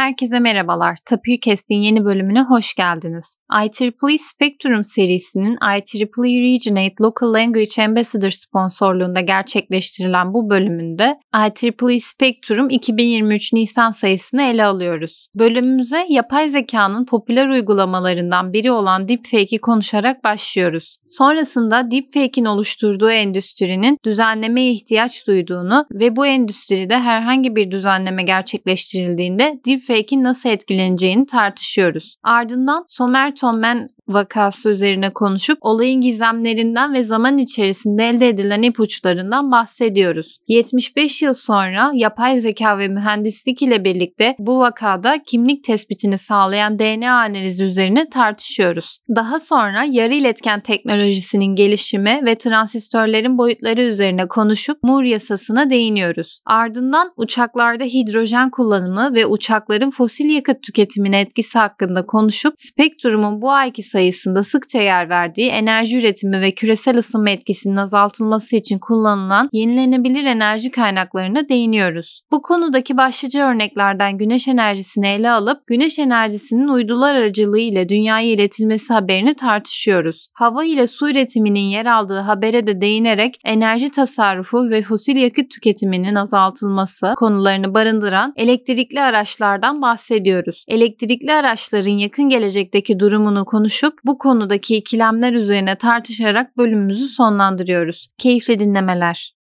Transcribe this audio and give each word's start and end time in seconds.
Herkese 0.00 0.38
merhabalar. 0.38 0.98
Tapir 1.04 1.40
Kest'in 1.40 1.80
yeni 1.80 2.04
bölümüne 2.04 2.42
hoş 2.42 2.74
geldiniz. 2.74 3.36
IEEE 3.52 4.18
Spectrum 4.18 4.84
serisinin 4.84 5.58
IEEE 5.62 6.42
Regionate 6.42 6.94
Local 7.00 7.32
Language 7.34 7.84
Ambassador 7.84 8.30
sponsorluğunda 8.30 9.20
gerçekleştirilen 9.20 10.34
bu 10.34 10.50
bölümünde 10.50 11.18
IEEE 11.34 12.00
Spectrum 12.00 12.70
2023 12.70 13.52
Nisan 13.52 13.90
sayısını 13.90 14.42
ele 14.42 14.64
alıyoruz. 14.64 15.26
Bölümümüze 15.34 16.06
yapay 16.08 16.48
zekanın 16.48 17.04
popüler 17.04 17.48
uygulamalarından 17.48 18.52
biri 18.52 18.72
olan 18.72 19.08
deepfake'i 19.08 19.58
konuşarak 19.58 20.24
başlıyoruz. 20.24 20.96
Sonrasında 21.08 21.90
deepfake'in 21.90 22.44
oluşturduğu 22.44 23.10
endüstrinin 23.10 23.98
düzenlemeye 24.04 24.72
ihtiyaç 24.72 25.26
duyduğunu 25.26 25.86
ve 25.92 26.16
bu 26.16 26.26
endüstride 26.26 26.98
herhangi 26.98 27.56
bir 27.56 27.70
düzenleme 27.70 28.22
gerçekleştirildiğinde 28.22 29.60
deepfake'in 29.90 30.24
nasıl 30.24 30.48
etkileneceğini 30.48 31.26
tartışıyoruz. 31.26 32.16
Ardından 32.22 32.84
Somer 32.88 33.34
Tommen 33.36 33.88
vakası 34.14 34.68
üzerine 34.68 35.10
konuşup 35.10 35.58
olayın 35.60 36.00
gizemlerinden 36.00 36.94
ve 36.94 37.02
zaman 37.02 37.38
içerisinde 37.38 38.08
elde 38.08 38.28
edilen 38.28 38.62
ipuçlarından 38.62 39.50
bahsediyoruz. 39.50 40.38
75 40.48 41.22
yıl 41.22 41.34
sonra 41.34 41.90
yapay 41.94 42.40
zeka 42.40 42.78
ve 42.78 42.88
mühendislik 42.88 43.62
ile 43.62 43.84
birlikte 43.84 44.34
bu 44.38 44.58
vakada 44.58 45.22
kimlik 45.26 45.64
tespitini 45.64 46.18
sağlayan 46.18 46.78
DNA 46.78 47.12
analizi 47.12 47.64
üzerine 47.64 48.08
tartışıyoruz. 48.08 48.98
Daha 49.16 49.38
sonra 49.38 49.84
yarı 49.90 50.14
iletken 50.14 50.60
teknolojisinin 50.60 51.54
gelişimi 51.54 52.20
ve 52.24 52.34
transistörlerin 52.34 53.38
boyutları 53.38 53.82
üzerine 53.82 54.28
konuşup 54.28 54.78
Moore 54.82 55.08
yasasına 55.08 55.70
değiniyoruz. 55.70 56.40
Ardından 56.46 57.12
uçaklarda 57.16 57.84
hidrojen 57.84 58.50
kullanımı 58.50 59.14
ve 59.14 59.26
uçakların 59.26 59.90
fosil 59.90 60.30
yakıt 60.30 60.62
tüketimine 60.62 61.20
etkisi 61.20 61.58
hakkında 61.58 62.06
konuşup 62.06 62.54
spektrumun 62.56 63.42
bu 63.42 63.50
ayki 63.52 63.82
sayı 63.82 63.99
sayısında 64.00 64.42
sıkça 64.42 64.80
yer 64.80 65.08
verdiği 65.08 65.48
enerji 65.48 65.98
üretimi 65.98 66.40
ve 66.40 66.50
küresel 66.50 66.98
ısınma 66.98 67.30
etkisinin 67.30 67.76
azaltılması 67.76 68.56
için 68.56 68.78
kullanılan 68.78 69.48
yenilenebilir 69.52 70.24
enerji 70.24 70.70
kaynaklarına 70.70 71.48
değiniyoruz. 71.48 72.20
Bu 72.32 72.42
konudaki 72.42 72.96
başlıca 72.96 73.50
örneklerden 73.50 74.18
güneş 74.18 74.48
enerjisini 74.48 75.06
ele 75.06 75.30
alıp 75.30 75.66
güneş 75.66 75.98
enerjisinin 75.98 76.68
uydular 76.68 77.14
aracılığı 77.14 77.58
ile 77.58 77.88
dünyaya 77.88 78.32
iletilmesi 78.32 78.92
haberini 78.92 79.34
tartışıyoruz. 79.34 80.28
Hava 80.34 80.64
ile 80.64 80.86
su 80.86 81.10
üretiminin 81.10 81.60
yer 81.60 81.86
aldığı 81.86 82.20
habere 82.20 82.66
de 82.66 82.80
değinerek 82.80 83.34
enerji 83.44 83.90
tasarrufu 83.90 84.70
ve 84.70 84.82
fosil 84.82 85.16
yakıt 85.16 85.50
tüketiminin 85.50 86.14
azaltılması 86.14 87.14
konularını 87.16 87.74
barındıran 87.74 88.32
elektrikli 88.36 89.00
araçlardan 89.00 89.82
bahsediyoruz. 89.82 90.64
Elektrikli 90.68 91.32
araçların 91.32 91.98
yakın 91.98 92.28
gelecekteki 92.28 93.00
durumunu 93.00 93.44
konuşup 93.44 93.89
konuşup 93.90 94.04
bu 94.04 94.18
konudaki 94.18 94.76
ikilemler 94.76 95.32
üzerine 95.32 95.74
tartışarak 95.74 96.56
bölümümüzü 96.56 97.08
sonlandırıyoruz. 97.08 98.08
Keyifli 98.18 98.58
dinlemeler. 98.58 99.39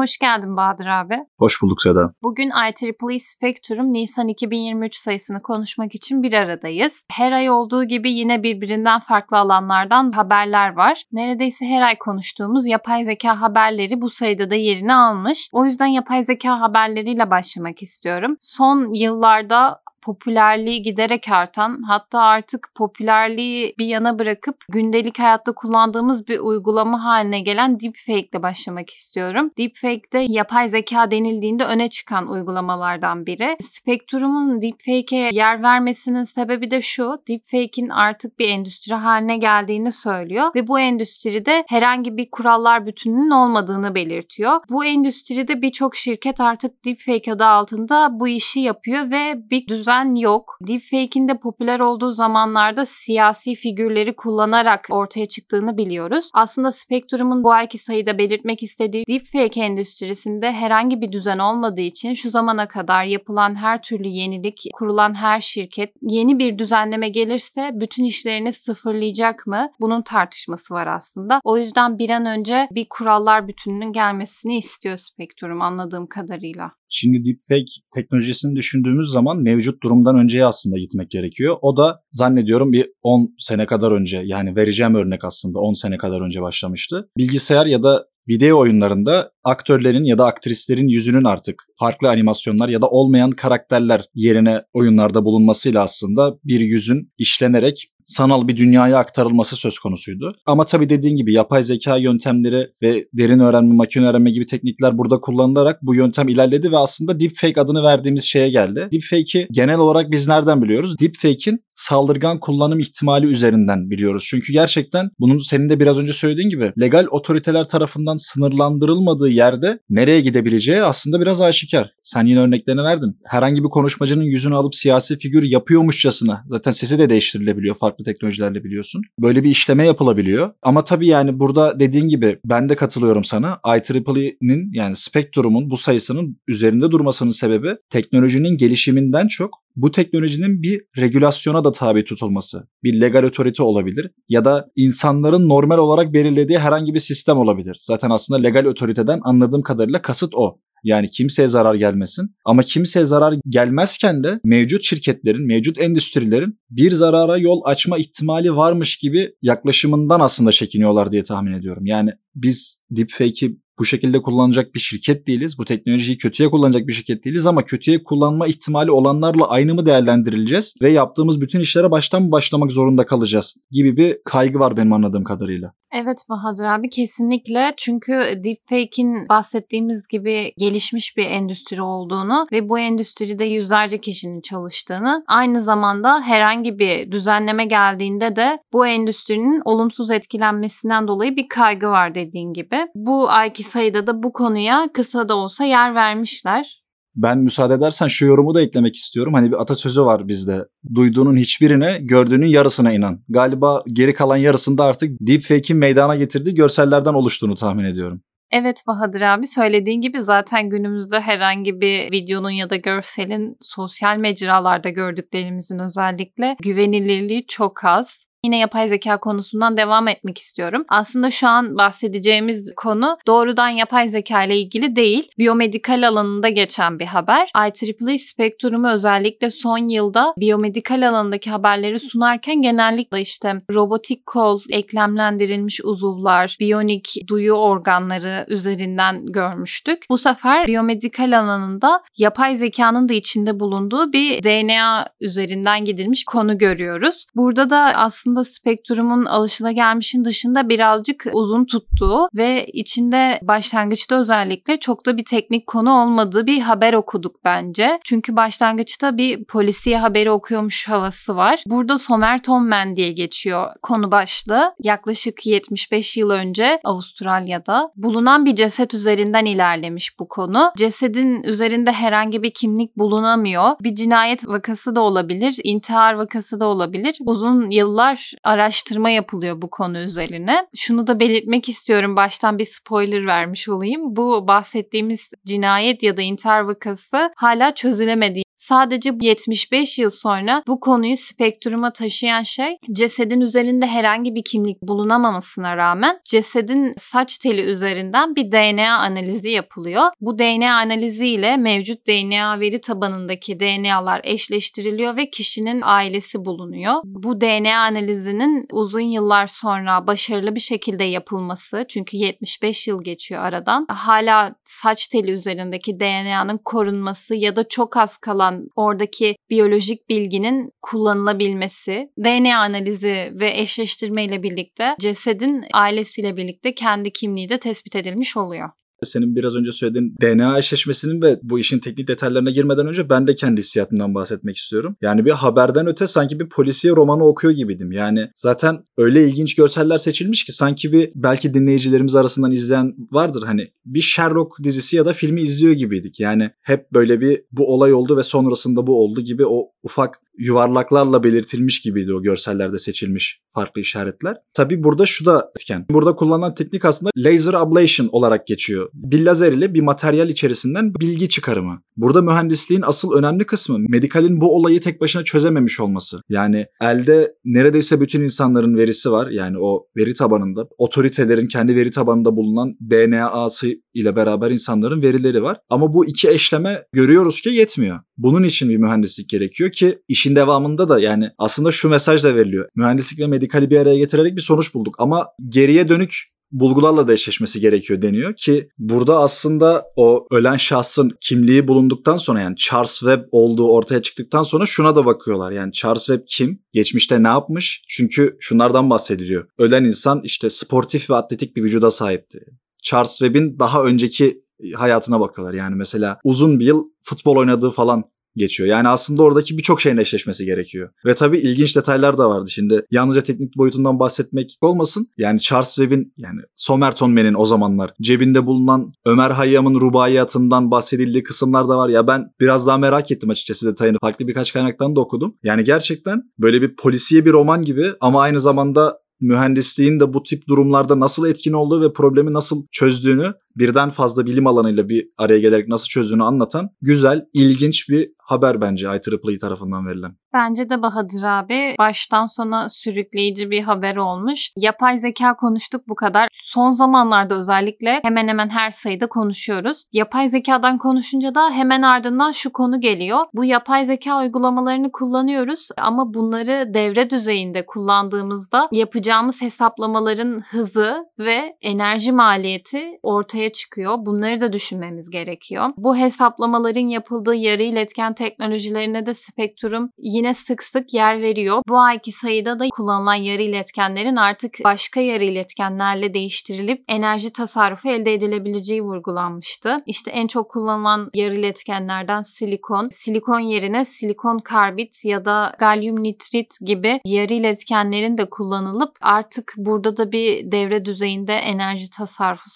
Hoş 0.00 0.18
geldin 0.18 0.56
Bahadır 0.56 0.86
abi. 0.86 1.18
Hoş 1.38 1.62
bulduk 1.62 1.82
Seda. 1.82 2.12
Bugün 2.22 2.50
IEEE 2.50 3.18
Spectrum 3.18 3.92
Nisan 3.92 4.28
2023 4.28 4.94
sayısını 4.94 5.42
konuşmak 5.42 5.94
için 5.94 6.22
bir 6.22 6.32
aradayız. 6.32 7.04
Her 7.12 7.32
ay 7.32 7.50
olduğu 7.50 7.84
gibi 7.84 8.12
yine 8.12 8.42
birbirinden 8.42 9.00
farklı 9.00 9.38
alanlardan 9.38 10.12
haberler 10.12 10.76
var. 10.76 11.02
Neredeyse 11.12 11.66
her 11.66 11.82
ay 11.82 11.98
konuştuğumuz 11.98 12.66
yapay 12.66 13.04
zeka 13.04 13.40
haberleri 13.40 14.00
bu 14.00 14.10
sayıda 14.10 14.50
da 14.50 14.54
yerini 14.54 14.94
almış. 14.94 15.48
O 15.52 15.64
yüzden 15.64 15.86
yapay 15.86 16.24
zeka 16.24 16.60
haberleriyle 16.60 17.30
başlamak 17.30 17.82
istiyorum. 17.82 18.36
Son 18.40 18.94
yıllarda 18.94 19.80
popülerliği 20.02 20.82
giderek 20.82 21.28
artan 21.28 21.82
hatta 21.82 22.20
artık 22.20 22.68
popülerliği 22.74 23.74
bir 23.78 23.86
yana 23.86 24.18
bırakıp 24.18 24.56
gündelik 24.68 25.18
hayatta 25.18 25.52
kullandığımız 25.52 26.28
bir 26.28 26.38
uygulama 26.38 27.04
haline 27.04 27.40
gelen 27.40 27.80
deepfake 27.80 28.28
ile 28.32 28.42
başlamak 28.42 28.90
istiyorum. 28.90 29.50
Deepfake 29.58 30.12
de 30.12 30.18
yapay 30.28 30.68
zeka 30.68 31.10
denildiğinde 31.10 31.64
öne 31.64 31.88
çıkan 31.88 32.28
uygulamalardan 32.28 33.26
biri. 33.26 33.56
Spectrum'un 33.60 34.62
deepfake'e 34.62 35.30
yer 35.32 35.62
vermesinin 35.62 36.24
sebebi 36.24 36.70
de 36.70 36.80
şu. 36.80 37.22
Deepfake'in 37.28 37.88
artık 37.88 38.38
bir 38.38 38.48
endüstri 38.48 38.94
haline 38.94 39.36
geldiğini 39.36 39.92
söylüyor 39.92 40.50
ve 40.54 40.66
bu 40.66 40.80
endüstride 40.80 41.64
herhangi 41.68 42.16
bir 42.16 42.30
kurallar 42.30 42.86
bütününün 42.86 43.30
olmadığını 43.30 43.94
belirtiyor. 43.94 44.60
Bu 44.70 44.84
endüstride 44.84 45.62
birçok 45.62 45.96
şirket 45.96 46.40
artık 46.40 46.84
deepfake 46.84 47.32
adı 47.32 47.44
altında 47.44 48.08
bu 48.12 48.28
işi 48.28 48.60
yapıyor 48.60 49.10
ve 49.10 49.50
bir 49.50 49.66
düzen 49.66 49.89
düzen 49.90 50.14
yok. 50.14 50.58
Deepfake'in 50.60 51.28
de 51.28 51.38
popüler 51.38 51.80
olduğu 51.80 52.12
zamanlarda 52.12 52.86
siyasi 52.86 53.54
figürleri 53.54 54.16
kullanarak 54.16 54.86
ortaya 54.90 55.26
çıktığını 55.26 55.76
biliyoruz. 55.76 56.30
Aslında 56.34 56.72
Spectrum'un 56.72 57.44
bu 57.44 57.52
ayki 57.52 57.78
sayıda 57.78 58.18
belirtmek 58.18 58.62
istediği 58.62 59.04
deepfake 59.06 59.60
endüstrisinde 59.60 60.52
herhangi 60.52 61.00
bir 61.00 61.12
düzen 61.12 61.38
olmadığı 61.38 61.80
için 61.80 62.14
şu 62.14 62.30
zamana 62.30 62.68
kadar 62.68 63.04
yapılan 63.04 63.54
her 63.54 63.82
türlü 63.82 64.08
yenilik, 64.08 64.58
kurulan 64.74 65.14
her 65.14 65.40
şirket 65.40 65.92
yeni 66.02 66.38
bir 66.38 66.58
düzenleme 66.58 67.08
gelirse 67.08 67.70
bütün 67.74 68.04
işlerini 68.04 68.52
sıfırlayacak 68.52 69.46
mı? 69.46 69.70
Bunun 69.80 70.02
tartışması 70.02 70.74
var 70.74 70.86
aslında. 70.86 71.40
O 71.44 71.58
yüzden 71.58 71.98
bir 71.98 72.10
an 72.10 72.26
önce 72.26 72.68
bir 72.70 72.86
kurallar 72.90 73.48
bütününün 73.48 73.92
gelmesini 73.92 74.58
istiyor 74.58 74.96
Spectrum 74.96 75.62
anladığım 75.62 76.06
kadarıyla. 76.06 76.79
Şimdi 76.90 77.24
deepfake 77.24 77.72
teknolojisini 77.94 78.56
düşündüğümüz 78.56 79.10
zaman 79.10 79.42
mevcut 79.42 79.82
durumdan 79.82 80.18
önceye 80.18 80.46
aslında 80.46 80.78
gitmek 80.78 81.10
gerekiyor. 81.10 81.56
O 81.62 81.76
da 81.76 82.00
zannediyorum 82.12 82.72
bir 82.72 82.86
10 83.02 83.34
sene 83.38 83.66
kadar 83.66 83.92
önce 83.92 84.22
yani 84.24 84.56
vereceğim 84.56 84.94
örnek 84.94 85.24
aslında 85.24 85.58
10 85.58 85.72
sene 85.72 85.96
kadar 85.96 86.20
önce 86.20 86.42
başlamıştı. 86.42 87.08
Bilgisayar 87.18 87.66
ya 87.66 87.82
da 87.82 88.06
video 88.28 88.58
oyunlarında 88.58 89.32
aktörlerin 89.44 90.04
ya 90.04 90.18
da 90.18 90.26
aktrislerin 90.26 90.88
yüzünün 90.88 91.24
artık 91.24 91.62
farklı 91.78 92.08
animasyonlar 92.08 92.68
ya 92.68 92.80
da 92.80 92.88
olmayan 92.88 93.30
karakterler 93.30 94.04
yerine 94.14 94.62
oyunlarda 94.72 95.24
bulunmasıyla 95.24 95.82
aslında 95.82 96.38
bir 96.44 96.60
yüzün 96.60 97.12
işlenerek 97.18 97.92
sanal 98.10 98.48
bir 98.48 98.56
dünyaya 98.56 98.98
aktarılması 98.98 99.56
söz 99.56 99.78
konusuydu. 99.78 100.34
Ama 100.46 100.64
tabii 100.64 100.88
dediğin 100.88 101.16
gibi 101.16 101.32
yapay 101.32 101.62
zeka 101.62 101.96
yöntemleri 101.96 102.68
ve 102.82 103.08
derin 103.12 103.38
öğrenme, 103.38 103.74
makine 103.74 104.06
öğrenme 104.06 104.30
gibi 104.30 104.46
teknikler 104.46 104.98
burada 104.98 105.20
kullanılarak 105.20 105.82
bu 105.82 105.94
yöntem 105.94 106.28
ilerledi 106.28 106.72
ve 106.72 106.76
aslında 106.76 107.20
deepfake 107.20 107.60
adını 107.60 107.82
verdiğimiz 107.82 108.24
şeye 108.24 108.50
geldi. 108.50 108.88
Deepfake'i 108.92 109.48
genel 109.50 109.78
olarak 109.78 110.10
biz 110.10 110.28
nereden 110.28 110.62
biliyoruz? 110.62 110.94
Deepfake'in 111.00 111.60
saldırgan 111.80 112.40
kullanım 112.40 112.78
ihtimali 112.78 113.26
üzerinden 113.26 113.90
biliyoruz. 113.90 114.26
Çünkü 114.30 114.52
gerçekten 114.52 115.10
bunun 115.20 115.38
senin 115.38 115.70
de 115.70 115.80
biraz 115.80 115.98
önce 115.98 116.12
söylediğin 116.12 116.48
gibi 116.48 116.72
legal 116.80 117.06
otoriteler 117.10 117.64
tarafından 117.64 118.16
sınırlandırılmadığı 118.16 119.28
yerde 119.28 119.78
nereye 119.90 120.20
gidebileceği 120.20 120.82
aslında 120.82 121.20
biraz 121.20 121.40
aşikar. 121.40 121.90
Sen 122.02 122.26
yine 122.26 122.40
örneklerini 122.40 122.82
verdin. 122.82 123.16
Herhangi 123.24 123.64
bir 123.64 123.68
konuşmacının 123.68 124.24
yüzünü 124.24 124.54
alıp 124.54 124.74
siyasi 124.74 125.18
figür 125.18 125.42
yapıyormuşçasına 125.42 126.44
zaten 126.48 126.70
sesi 126.70 126.98
de 126.98 127.10
değiştirilebiliyor 127.10 127.76
farklı 127.76 127.99
teknolojilerle 128.04 128.64
biliyorsun. 128.64 129.02
Böyle 129.18 129.44
bir 129.44 129.50
işleme 129.50 129.86
yapılabiliyor. 129.86 130.50
Ama 130.62 130.84
tabii 130.84 131.06
yani 131.06 131.38
burada 131.38 131.80
dediğin 131.80 132.08
gibi 132.08 132.38
ben 132.44 132.68
de 132.68 132.76
katılıyorum 132.76 133.24
sana. 133.24 133.60
IEEE'nin 133.66 134.70
yani 134.72 134.96
Spectrum'un 134.96 135.70
bu 135.70 135.76
sayısının 135.76 136.36
üzerinde 136.48 136.90
durmasının 136.90 137.30
sebebi 137.30 137.76
teknolojinin 137.90 138.56
gelişiminden 138.56 139.28
çok 139.28 139.50
bu 139.76 139.90
teknolojinin 139.90 140.62
bir 140.62 140.80
regülasyona 140.98 141.64
da 141.64 141.72
tabi 141.72 142.04
tutulması. 142.04 142.68
Bir 142.84 143.00
legal 143.00 143.22
otorite 143.22 143.62
olabilir 143.62 144.10
ya 144.28 144.44
da 144.44 144.66
insanların 144.76 145.48
normal 145.48 145.78
olarak 145.78 146.12
belirlediği 146.12 146.58
herhangi 146.58 146.94
bir 146.94 146.98
sistem 146.98 147.36
olabilir. 147.36 147.78
Zaten 147.80 148.10
aslında 148.10 148.40
legal 148.40 148.64
otoriteden 148.64 149.20
anladığım 149.22 149.62
kadarıyla 149.62 150.02
kasıt 150.02 150.34
o. 150.34 150.60
Yani 150.84 151.10
kimseye 151.10 151.48
zarar 151.48 151.74
gelmesin. 151.74 152.36
Ama 152.44 152.62
kimseye 152.62 153.04
zarar 153.06 153.34
gelmezken 153.48 154.24
de 154.24 154.40
mevcut 154.44 154.84
şirketlerin, 154.84 155.46
mevcut 155.46 155.78
endüstrilerin 155.78 156.58
bir 156.70 156.92
zarara 156.92 157.38
yol 157.38 157.60
açma 157.64 157.98
ihtimali 157.98 158.56
varmış 158.56 158.96
gibi 158.96 159.34
yaklaşımından 159.42 160.20
aslında 160.20 160.52
çekiniyorlar 160.52 161.12
diye 161.12 161.22
tahmin 161.22 161.52
ediyorum. 161.52 161.86
Yani 161.86 162.10
biz 162.34 162.82
deepfake'i 162.90 163.56
bu 163.80 163.84
şekilde 163.84 164.22
kullanacak 164.22 164.74
bir 164.74 164.80
şirket 164.80 165.26
değiliz. 165.26 165.58
Bu 165.58 165.64
teknolojiyi 165.64 166.16
kötüye 166.16 166.50
kullanacak 166.50 166.86
bir 166.86 166.92
şirket 166.92 167.24
değiliz 167.24 167.46
ama 167.46 167.64
kötüye 167.64 168.02
kullanma 168.04 168.46
ihtimali 168.46 168.90
olanlarla 168.90 169.48
aynı 169.48 169.74
mı 169.74 169.86
değerlendirileceğiz 169.86 170.74
ve 170.82 170.90
yaptığımız 170.90 171.40
bütün 171.40 171.60
işlere 171.60 171.90
baştan 171.90 172.32
başlamak 172.32 172.72
zorunda 172.72 173.06
kalacağız 173.06 173.54
gibi 173.70 173.96
bir 173.96 174.18
kaygı 174.24 174.58
var 174.58 174.76
benim 174.76 174.92
anladığım 174.92 175.24
kadarıyla. 175.24 175.72
Evet 175.92 176.18
Bahadır 176.28 176.64
abi 176.64 176.88
kesinlikle 176.90 177.74
çünkü 177.76 178.12
deepfake'in 178.44 179.28
bahsettiğimiz 179.28 180.06
gibi 180.08 180.52
gelişmiş 180.58 181.16
bir 181.16 181.26
endüstri 181.26 181.82
olduğunu 181.82 182.46
ve 182.52 182.68
bu 182.68 182.78
endüstride 182.78 183.44
yüzlerce 183.44 184.00
kişinin 184.00 184.40
çalıştığını 184.40 185.24
aynı 185.26 185.60
zamanda 185.62 186.20
herhangi 186.20 186.78
bir 186.78 187.12
düzenleme 187.12 187.64
geldiğinde 187.64 188.36
de 188.36 188.58
bu 188.72 188.86
endüstrinin 188.86 189.62
olumsuz 189.64 190.10
etkilenmesinden 190.10 191.08
dolayı 191.08 191.36
bir 191.36 191.48
kaygı 191.48 191.86
var 191.86 192.14
dediğin 192.26 192.52
gibi. 192.52 192.76
Bu 192.94 193.30
ayki 193.30 193.62
sayıda 193.62 194.06
da 194.06 194.22
bu 194.22 194.32
konuya 194.32 194.90
kısa 194.94 195.28
da 195.28 195.36
olsa 195.36 195.64
yer 195.64 195.94
vermişler. 195.94 196.80
Ben 197.16 197.38
müsaade 197.38 197.74
edersen 197.74 198.08
şu 198.08 198.26
yorumu 198.26 198.54
da 198.54 198.62
eklemek 198.62 198.96
istiyorum. 198.96 199.34
Hani 199.34 199.52
bir 199.52 199.60
atasözü 199.60 200.04
var 200.04 200.28
bizde. 200.28 200.64
Duyduğunun 200.94 201.36
hiçbirine, 201.36 201.98
gördüğünün 202.00 202.46
yarısına 202.46 202.92
inan. 202.92 203.20
Galiba 203.28 203.82
geri 203.92 204.14
kalan 204.14 204.36
yarısında 204.36 204.84
artık 204.84 205.16
deepfake'in 205.20 205.80
meydana 205.80 206.16
getirdiği 206.16 206.54
görsellerden 206.54 207.14
oluştuğunu 207.14 207.54
tahmin 207.54 207.84
ediyorum. 207.84 208.20
Evet 208.52 208.82
Bahadır 208.86 209.20
abi 209.20 209.46
söylediğin 209.46 210.00
gibi 210.00 210.22
zaten 210.22 210.68
günümüzde 210.70 211.20
herhangi 211.20 211.80
bir 211.80 212.12
videonun 212.12 212.50
ya 212.50 212.70
da 212.70 212.76
görselin 212.76 213.56
sosyal 213.60 214.16
mecralarda 214.16 214.88
gördüklerimizin 214.88 215.78
özellikle 215.78 216.56
güvenilirliği 216.62 217.46
çok 217.46 217.84
az. 217.84 218.26
Yine 218.44 218.58
yapay 218.58 218.88
zeka 218.88 219.20
konusundan 219.20 219.76
devam 219.76 220.08
etmek 220.08 220.38
istiyorum. 220.38 220.84
Aslında 220.88 221.30
şu 221.30 221.48
an 221.48 221.78
bahsedeceğimiz 221.78 222.72
konu 222.76 223.18
doğrudan 223.26 223.68
yapay 223.68 224.08
zeka 224.08 224.44
ile 224.44 224.58
ilgili 224.58 224.96
değil. 224.96 225.28
Biyomedikal 225.38 226.08
alanında 226.08 226.48
geçen 226.48 226.98
bir 226.98 227.06
haber. 227.06 227.50
IEEE 227.56 228.18
Spektrum'u 228.18 228.90
özellikle 228.90 229.50
son 229.50 229.88
yılda 229.88 230.34
biyomedikal 230.38 231.08
alanındaki 231.08 231.50
haberleri 231.50 232.00
sunarken 232.00 232.62
genellikle 232.62 233.20
işte 233.20 233.62
robotik 233.72 234.26
kol, 234.26 234.60
eklemlendirilmiş 234.70 235.80
uzuvlar, 235.84 236.56
biyonik 236.60 237.14
duyu 237.28 237.52
organları 237.52 238.46
üzerinden 238.48 239.26
görmüştük. 239.26 240.02
Bu 240.10 240.18
sefer 240.18 240.66
biyomedikal 240.66 241.38
alanında 241.38 242.02
yapay 242.18 242.56
zekanın 242.56 243.08
da 243.08 243.12
içinde 243.12 243.60
bulunduğu 243.60 244.12
bir 244.12 244.42
DNA 244.42 245.06
üzerinden 245.20 245.84
gidilmiş 245.84 246.24
konu 246.24 246.58
görüyoruz. 246.58 247.26
Burada 247.36 247.70
da 247.70 247.78
aslında 247.78 248.29
aslında 248.30 248.44
spektrumun 248.44 249.24
alışılagelmişin 249.24 250.24
dışında 250.24 250.68
birazcık 250.68 251.26
uzun 251.32 251.64
tuttuğu 251.64 252.28
ve 252.34 252.66
içinde 252.66 253.40
başlangıçta 253.42 254.18
özellikle 254.18 254.76
çok 254.76 255.06
da 255.06 255.16
bir 255.16 255.24
teknik 255.24 255.66
konu 255.66 255.92
olmadığı 255.92 256.46
bir 256.46 256.60
haber 256.60 256.94
okuduk 256.94 257.44
bence. 257.44 258.00
Çünkü 258.04 258.36
başlangıçta 258.36 259.16
bir 259.16 259.44
polisiye 259.44 259.98
haberi 259.98 260.30
okuyormuş 260.30 260.88
havası 260.88 261.36
var. 261.36 261.62
Burada 261.66 261.98
Somerton 261.98 262.68
Man 262.68 262.94
diye 262.94 263.12
geçiyor 263.12 263.70
konu 263.82 264.10
başlığı. 264.10 264.74
Yaklaşık 264.82 265.46
75 265.46 266.16
yıl 266.16 266.30
önce 266.30 266.80
Avustralya'da 266.84 267.90
bulunan 267.96 268.44
bir 268.44 268.54
ceset 268.54 268.94
üzerinden 268.94 269.44
ilerlemiş 269.44 270.18
bu 270.18 270.28
konu. 270.28 270.72
Cesedin 270.76 271.42
üzerinde 271.42 271.92
herhangi 271.92 272.42
bir 272.42 272.50
kimlik 272.50 272.96
bulunamıyor. 272.98 273.70
Bir 273.80 273.94
cinayet 273.94 274.48
vakası 274.48 274.94
da 274.94 275.00
olabilir, 275.00 275.56
intihar 275.64 276.14
vakası 276.14 276.60
da 276.60 276.66
olabilir. 276.66 277.16
Uzun 277.26 277.70
yıllar 277.70 278.19
araştırma 278.44 279.10
yapılıyor 279.10 279.62
bu 279.62 279.70
konu 279.70 279.98
üzerine. 279.98 280.66
Şunu 280.76 281.06
da 281.06 281.20
belirtmek 281.20 281.68
istiyorum 281.68 282.16
baştan 282.16 282.58
bir 282.58 282.64
spoiler 282.64 283.26
vermiş 283.26 283.68
olayım. 283.68 284.16
Bu 284.16 284.48
bahsettiğimiz 284.48 285.30
cinayet 285.46 286.02
ya 286.02 286.16
da 286.16 286.22
intihar 286.22 286.60
vakası 286.60 287.30
hala 287.36 287.74
çözülemedi. 287.74 288.42
Sadece 288.60 289.12
75 289.20 289.98
yıl 289.98 290.10
sonra 290.10 290.62
bu 290.66 290.80
konuyu 290.80 291.16
spektruma 291.16 291.92
taşıyan 291.92 292.42
şey 292.42 292.76
cesedin 292.92 293.40
üzerinde 293.40 293.86
herhangi 293.86 294.34
bir 294.34 294.44
kimlik 294.44 294.82
bulunamamasına 294.82 295.76
rağmen 295.76 296.20
cesedin 296.24 296.94
saç 296.98 297.38
teli 297.38 297.60
üzerinden 297.60 298.36
bir 298.36 298.52
DNA 298.52 298.98
analizi 298.98 299.50
yapılıyor. 299.50 300.02
Bu 300.20 300.38
DNA 300.38 300.76
analizi 300.76 301.26
ile 301.26 301.56
mevcut 301.56 302.06
DNA 302.06 302.60
veri 302.60 302.80
tabanındaki 302.80 303.60
DNA'lar 303.60 304.20
eşleştiriliyor 304.24 305.16
ve 305.16 305.30
kişinin 305.30 305.80
ailesi 305.84 306.44
bulunuyor. 306.44 306.94
Bu 307.04 307.40
DNA 307.40 307.80
analizinin 307.80 308.66
uzun 308.72 309.00
yıllar 309.00 309.46
sonra 309.46 310.06
başarılı 310.06 310.54
bir 310.54 310.60
şekilde 310.60 311.04
yapılması 311.04 311.84
çünkü 311.88 312.16
75 312.16 312.88
yıl 312.88 313.04
geçiyor 313.04 313.42
aradan. 313.42 313.86
Hala 313.88 314.54
saç 314.64 315.08
teli 315.08 315.30
üzerindeki 315.30 316.00
DNA'nın 316.00 316.60
korunması 316.64 317.34
ya 317.34 317.56
da 317.56 317.68
çok 317.68 317.96
az 317.96 318.16
kalan 318.16 318.49
oradaki 318.76 319.36
biyolojik 319.50 320.08
bilginin 320.08 320.70
kullanılabilmesi, 320.82 322.08
DNA 322.18 322.58
analizi 322.58 323.32
ve 323.32 323.50
eşleştirme 323.60 324.24
ile 324.24 324.42
birlikte 324.42 324.94
cesedin 325.00 325.64
ailesiyle 325.72 326.36
birlikte 326.36 326.74
kendi 326.74 327.12
kimliği 327.12 327.48
de 327.48 327.58
tespit 327.58 327.96
edilmiş 327.96 328.36
oluyor 328.36 328.70
senin 329.06 329.36
biraz 329.36 329.56
önce 329.56 329.72
söylediğin 329.72 330.14
DNA 330.22 330.58
eşleşmesinin 330.58 331.22
ve 331.22 331.40
bu 331.42 331.58
işin 331.58 331.78
teknik 331.78 332.08
detaylarına 332.08 332.50
girmeden 332.50 332.86
önce 332.86 333.10
ben 333.10 333.26
de 333.26 333.34
kendi 333.34 333.58
hissiyatımdan 333.58 334.14
bahsetmek 334.14 334.56
istiyorum. 334.56 334.96
Yani 335.02 335.24
bir 335.24 335.30
haberden 335.30 335.86
öte 335.86 336.06
sanki 336.06 336.40
bir 336.40 336.48
polisiye 336.48 336.96
romanı 336.96 337.24
okuyor 337.24 337.52
gibiydim. 337.52 337.92
Yani 337.92 338.30
zaten 338.36 338.78
öyle 338.98 339.28
ilginç 339.28 339.54
görseller 339.54 339.98
seçilmiş 339.98 340.44
ki 340.44 340.52
sanki 340.52 340.92
bir 340.92 341.12
belki 341.14 341.54
dinleyicilerimiz 341.54 342.14
arasından 342.14 342.52
izleyen 342.52 342.94
vardır 343.12 343.42
hani 343.46 343.68
bir 343.84 344.00
Sherlock 344.00 344.56
dizisi 344.62 344.96
ya 344.96 345.06
da 345.06 345.12
filmi 345.12 345.40
izliyor 345.40 345.72
gibiydik. 345.72 346.20
Yani 346.20 346.50
hep 346.62 346.92
böyle 346.92 347.20
bir 347.20 347.42
bu 347.52 347.74
olay 347.74 347.92
oldu 347.92 348.16
ve 348.16 348.22
sonrasında 348.22 348.86
bu 348.86 349.04
oldu 349.04 349.20
gibi 349.20 349.46
o 349.46 349.70
ufak 349.82 350.20
yuvarlaklarla 350.38 351.24
belirtilmiş 351.24 351.80
gibiydi 351.80 352.14
o 352.14 352.22
görsellerde 352.22 352.78
seçilmiş 352.78 353.40
farklı 353.54 353.80
işaretler. 353.80 354.36
Tabi 354.54 354.84
burada 354.84 355.06
şu 355.06 355.26
da 355.26 355.50
etken. 355.58 355.86
Burada 355.90 356.16
kullanılan 356.16 356.54
teknik 356.54 356.84
aslında 356.84 357.10
laser 357.16 357.54
ablation 357.54 358.08
olarak 358.12 358.46
geçiyor. 358.46 358.90
Bir 358.94 359.24
lazer 359.24 359.52
ile 359.52 359.74
bir 359.74 359.80
materyal 359.80 360.28
içerisinden 360.28 360.94
bilgi 360.94 361.28
çıkarımı. 361.28 361.82
Burada 362.00 362.22
mühendisliğin 362.22 362.82
asıl 362.82 363.12
önemli 363.12 363.44
kısmı 363.44 363.78
medikalin 363.78 364.40
bu 364.40 364.56
olayı 364.56 364.80
tek 364.80 365.00
başına 365.00 365.24
çözememiş 365.24 365.80
olması. 365.80 366.20
Yani 366.28 366.66
elde 366.82 367.32
neredeyse 367.44 368.00
bütün 368.00 368.22
insanların 368.22 368.76
verisi 368.76 369.12
var. 369.12 369.30
Yani 369.30 369.58
o 369.58 369.86
veri 369.96 370.14
tabanında 370.14 370.68
otoritelerin 370.78 371.46
kendi 371.46 371.76
veri 371.76 371.90
tabanında 371.90 372.36
bulunan 372.36 372.76
DNA'sı 372.90 373.68
ile 373.94 374.16
beraber 374.16 374.50
insanların 374.50 375.02
verileri 375.02 375.42
var. 375.42 375.58
Ama 375.70 375.92
bu 375.92 376.06
iki 376.06 376.28
eşleme 376.28 376.82
görüyoruz 376.92 377.40
ki 377.40 377.48
yetmiyor. 377.48 378.00
Bunun 378.16 378.42
için 378.42 378.68
bir 378.68 378.76
mühendislik 378.76 379.28
gerekiyor 379.28 379.70
ki 379.70 379.98
işin 380.08 380.36
devamında 380.36 380.88
da 380.88 381.00
yani 381.00 381.30
aslında 381.38 381.72
şu 381.72 381.88
mesaj 381.88 382.24
da 382.24 382.36
veriliyor. 382.36 382.68
Mühendislik 382.76 383.20
ve 383.20 383.26
medikali 383.26 383.70
bir 383.70 383.76
araya 383.76 383.98
getirerek 383.98 384.36
bir 384.36 384.40
sonuç 384.40 384.74
bulduk 384.74 384.94
ama 384.98 385.26
geriye 385.48 385.88
dönük 385.88 386.30
bulgularla 386.52 387.08
da 387.08 387.12
eşleşmesi 387.12 387.60
gerekiyor 387.60 388.02
deniyor 388.02 388.34
ki 388.34 388.68
burada 388.78 389.18
aslında 389.18 389.84
o 389.96 390.26
ölen 390.30 390.56
şahsın 390.56 391.10
kimliği 391.20 391.68
bulunduktan 391.68 392.16
sonra 392.16 392.40
yani 392.40 392.56
Charles 392.56 392.98
Webb 392.98 393.24
olduğu 393.32 393.70
ortaya 393.70 394.02
çıktıktan 394.02 394.42
sonra 394.42 394.66
şuna 394.66 394.96
da 394.96 395.06
bakıyorlar. 395.06 395.52
Yani 395.52 395.72
Charles 395.72 396.06
Webb 396.06 396.22
kim? 396.26 396.62
Geçmişte 396.72 397.22
ne 397.22 397.28
yapmış? 397.28 397.84
Çünkü 397.88 398.36
şunlardan 398.40 398.90
bahsediliyor. 398.90 399.48
Ölen 399.58 399.84
insan 399.84 400.20
işte 400.24 400.50
sportif 400.50 401.10
ve 401.10 401.14
atletik 401.14 401.56
bir 401.56 401.62
vücuda 401.62 401.90
sahipti. 401.90 402.40
Charles 402.82 403.18
Webb'in 403.18 403.58
daha 403.58 403.84
önceki 403.84 404.44
hayatına 404.74 405.20
bakıyorlar. 405.20 405.54
Yani 405.54 405.74
mesela 405.74 406.20
uzun 406.24 406.60
bir 406.60 406.66
yıl 406.66 406.84
futbol 407.02 407.36
oynadığı 407.36 407.70
falan 407.70 408.04
geçiyor. 408.36 408.68
Yani 408.68 408.88
aslında 408.88 409.22
oradaki 409.22 409.58
birçok 409.58 409.80
şeyin 409.80 409.96
eşleşmesi 409.96 410.44
gerekiyor. 410.44 410.90
Ve 411.06 411.14
tabii 411.14 411.38
ilginç 411.38 411.76
detaylar 411.76 412.18
da 412.18 412.30
vardı. 412.30 412.50
Şimdi 412.50 412.86
yalnızca 412.90 413.20
teknik 413.20 413.56
boyutundan 413.56 413.98
bahsetmek 413.98 414.58
olmasın. 414.60 415.06
Yani 415.18 415.40
Charles 415.40 415.74
Webb'in 415.74 416.12
yani 416.16 416.40
Somerton 416.56 417.10
Man'in 417.10 417.34
o 417.34 417.44
zamanlar 417.44 417.90
cebinde 418.02 418.46
bulunan 418.46 418.92
Ömer 419.06 419.30
Hayyam'ın 419.30 419.80
rubaiyatından 419.80 420.70
bahsedildiği 420.70 421.22
kısımlar 421.22 421.68
da 421.68 421.78
var. 421.78 421.88
Ya 421.88 422.06
ben 422.06 422.26
biraz 422.40 422.66
daha 422.66 422.78
merak 422.78 423.10
ettim 423.10 423.30
açıkçası 423.30 423.70
detayını. 423.70 423.96
Farklı 424.00 424.28
birkaç 424.28 424.52
kaynaktan 424.52 424.96
da 424.96 425.00
okudum. 425.00 425.34
Yani 425.42 425.64
gerçekten 425.64 426.22
böyle 426.38 426.62
bir 426.62 426.76
polisiye 426.76 427.24
bir 427.24 427.32
roman 427.32 427.62
gibi 427.62 427.86
ama 428.00 428.20
aynı 428.20 428.40
zamanda 428.40 428.98
mühendisliğin 429.20 430.00
de 430.00 430.14
bu 430.14 430.22
tip 430.22 430.48
durumlarda 430.48 431.00
nasıl 431.00 431.26
etkin 431.26 431.52
olduğu 431.52 431.82
ve 431.82 431.92
problemi 431.92 432.32
nasıl 432.32 432.66
çözdüğünü 432.72 433.34
birden 433.56 433.90
fazla 433.90 434.26
bilim 434.26 434.46
alanıyla 434.46 434.88
bir 434.88 435.08
araya 435.18 435.40
gelerek 435.40 435.68
nasıl 435.68 435.86
çözdüğünü 435.86 436.22
anlatan 436.22 436.70
güzel, 436.82 437.26
ilginç 437.34 437.88
bir 437.88 438.10
haber 438.30 438.60
bence 438.60 438.86
IEEE 438.86 439.38
tarafından 439.38 439.86
verilen. 439.86 440.16
Bence 440.32 440.70
de 440.70 440.82
Bahadır 440.82 441.22
abi 441.22 441.74
baştan 441.78 442.26
sona 442.26 442.68
sürükleyici 442.68 443.50
bir 443.50 443.62
haber 443.62 443.96
olmuş. 443.96 444.50
Yapay 444.56 444.98
zeka 444.98 445.36
konuştuk 445.36 445.82
bu 445.88 445.94
kadar. 445.94 446.28
Son 446.32 446.72
zamanlarda 446.72 447.34
özellikle 447.34 448.00
hemen 448.02 448.28
hemen 448.28 448.48
her 448.48 448.70
sayıda 448.70 449.06
konuşuyoruz. 449.08 449.84
Yapay 449.92 450.28
zekadan 450.28 450.78
konuşunca 450.78 451.34
da 451.34 451.50
hemen 451.50 451.82
ardından 451.82 452.30
şu 452.30 452.52
konu 452.52 452.80
geliyor. 452.80 453.26
Bu 453.34 453.44
yapay 453.44 453.84
zeka 453.84 454.18
uygulamalarını 454.18 454.92
kullanıyoruz 454.92 455.68
ama 455.76 456.14
bunları 456.14 456.74
devre 456.74 457.10
düzeyinde 457.10 457.66
kullandığımızda 457.66 458.68
yapacağımız 458.72 459.42
hesaplamaların 459.42 460.42
hızı 460.50 461.04
ve 461.18 461.56
enerji 461.62 462.12
maliyeti 462.12 462.98
ortaya 463.02 463.39
çıkıyor. 463.48 463.96
Bunları 463.98 464.40
da 464.40 464.52
düşünmemiz 464.52 465.10
gerekiyor. 465.10 465.70
Bu 465.76 465.96
hesaplamaların 465.96 466.88
yapıldığı 466.88 467.34
yarı 467.34 467.62
iletken 467.62 468.14
teknolojilerine 468.14 469.06
de 469.06 469.14
Spektrum 469.14 469.90
yine 469.98 470.34
sık 470.34 470.62
sık 470.62 470.94
yer 470.94 471.22
veriyor. 471.22 471.62
Bu 471.68 471.78
ayki 471.78 472.12
sayıda 472.12 472.58
da 472.58 472.68
kullanılan 472.72 473.14
yarı 473.14 473.42
iletkenlerin 473.42 474.16
artık 474.16 474.58
başka 474.64 475.00
yarı 475.00 475.24
iletkenlerle 475.24 476.14
değiştirilip 476.14 476.84
enerji 476.88 477.32
tasarrufu 477.32 477.88
elde 477.88 478.14
edilebileceği 478.14 478.82
vurgulanmıştı. 478.82 479.82
İşte 479.86 480.10
en 480.10 480.26
çok 480.26 480.50
kullanılan 480.50 481.10
yarı 481.14 481.34
iletkenlerden 481.34 482.22
silikon, 482.22 482.88
silikon 482.92 483.40
yerine 483.40 483.84
silikon 483.84 484.38
karbit 484.38 485.04
ya 485.04 485.24
da 485.24 485.52
galyum 485.58 486.02
nitrit 486.02 486.54
gibi 486.60 487.00
yarı 487.04 487.34
iletkenlerin 487.34 488.18
de 488.18 488.30
kullanılıp 488.30 488.96
artık 489.00 489.54
burada 489.56 489.96
da 489.96 490.12
bir 490.12 490.52
devre 490.52 490.84
düzeyinde 490.84 491.34
enerji 491.34 491.90
tasarrufu 491.90 492.50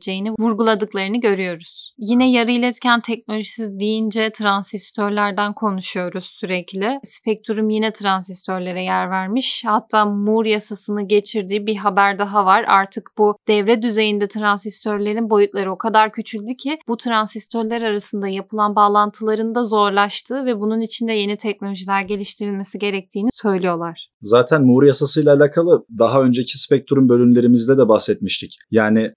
sağlanabileceğini 0.00 0.30
vurguladıklarını 0.40 1.20
görüyoruz. 1.20 1.94
Yine 1.98 2.30
yarı 2.30 2.50
iletken 2.50 3.00
teknolojisi 3.00 3.80
deyince 3.80 4.30
transistörlerden 4.32 5.54
konuşuyoruz 5.54 6.24
sürekli. 6.24 7.00
Spektrum 7.04 7.70
yine 7.70 7.92
transistörlere 7.92 8.84
yer 8.84 9.10
vermiş. 9.10 9.62
Hatta 9.66 10.04
Moore 10.04 10.50
yasasını 10.50 11.08
geçirdiği 11.08 11.66
bir 11.66 11.76
haber 11.76 12.18
daha 12.18 12.46
var. 12.46 12.64
Artık 12.68 13.10
bu 13.18 13.36
devre 13.48 13.82
düzeyinde 13.82 14.28
transistörlerin 14.28 15.30
boyutları 15.30 15.72
o 15.72 15.78
kadar 15.78 16.12
küçüldü 16.12 16.56
ki 16.56 16.78
bu 16.88 16.96
transistörler 16.96 17.82
arasında 17.82 18.28
yapılan 18.28 18.76
bağlantıların 18.76 19.54
da 19.54 19.64
zorlaştığı 19.64 20.44
ve 20.44 20.60
bunun 20.60 20.80
için 20.80 21.08
de 21.08 21.12
yeni 21.12 21.36
teknolojiler 21.36 22.02
geliştirilmesi 22.02 22.78
gerektiğini 22.78 23.28
söylüyorlar. 23.32 24.08
Zaten 24.22 24.62
Moore 24.62 24.86
yasasıyla 24.86 25.34
alakalı 25.34 25.84
daha 25.98 26.22
önceki 26.22 26.58
Spektrum 26.58 27.08
bölümlerimizde 27.08 27.78
de 27.78 27.88
bahsetmiştik. 27.88 28.56
Yani 28.70 29.12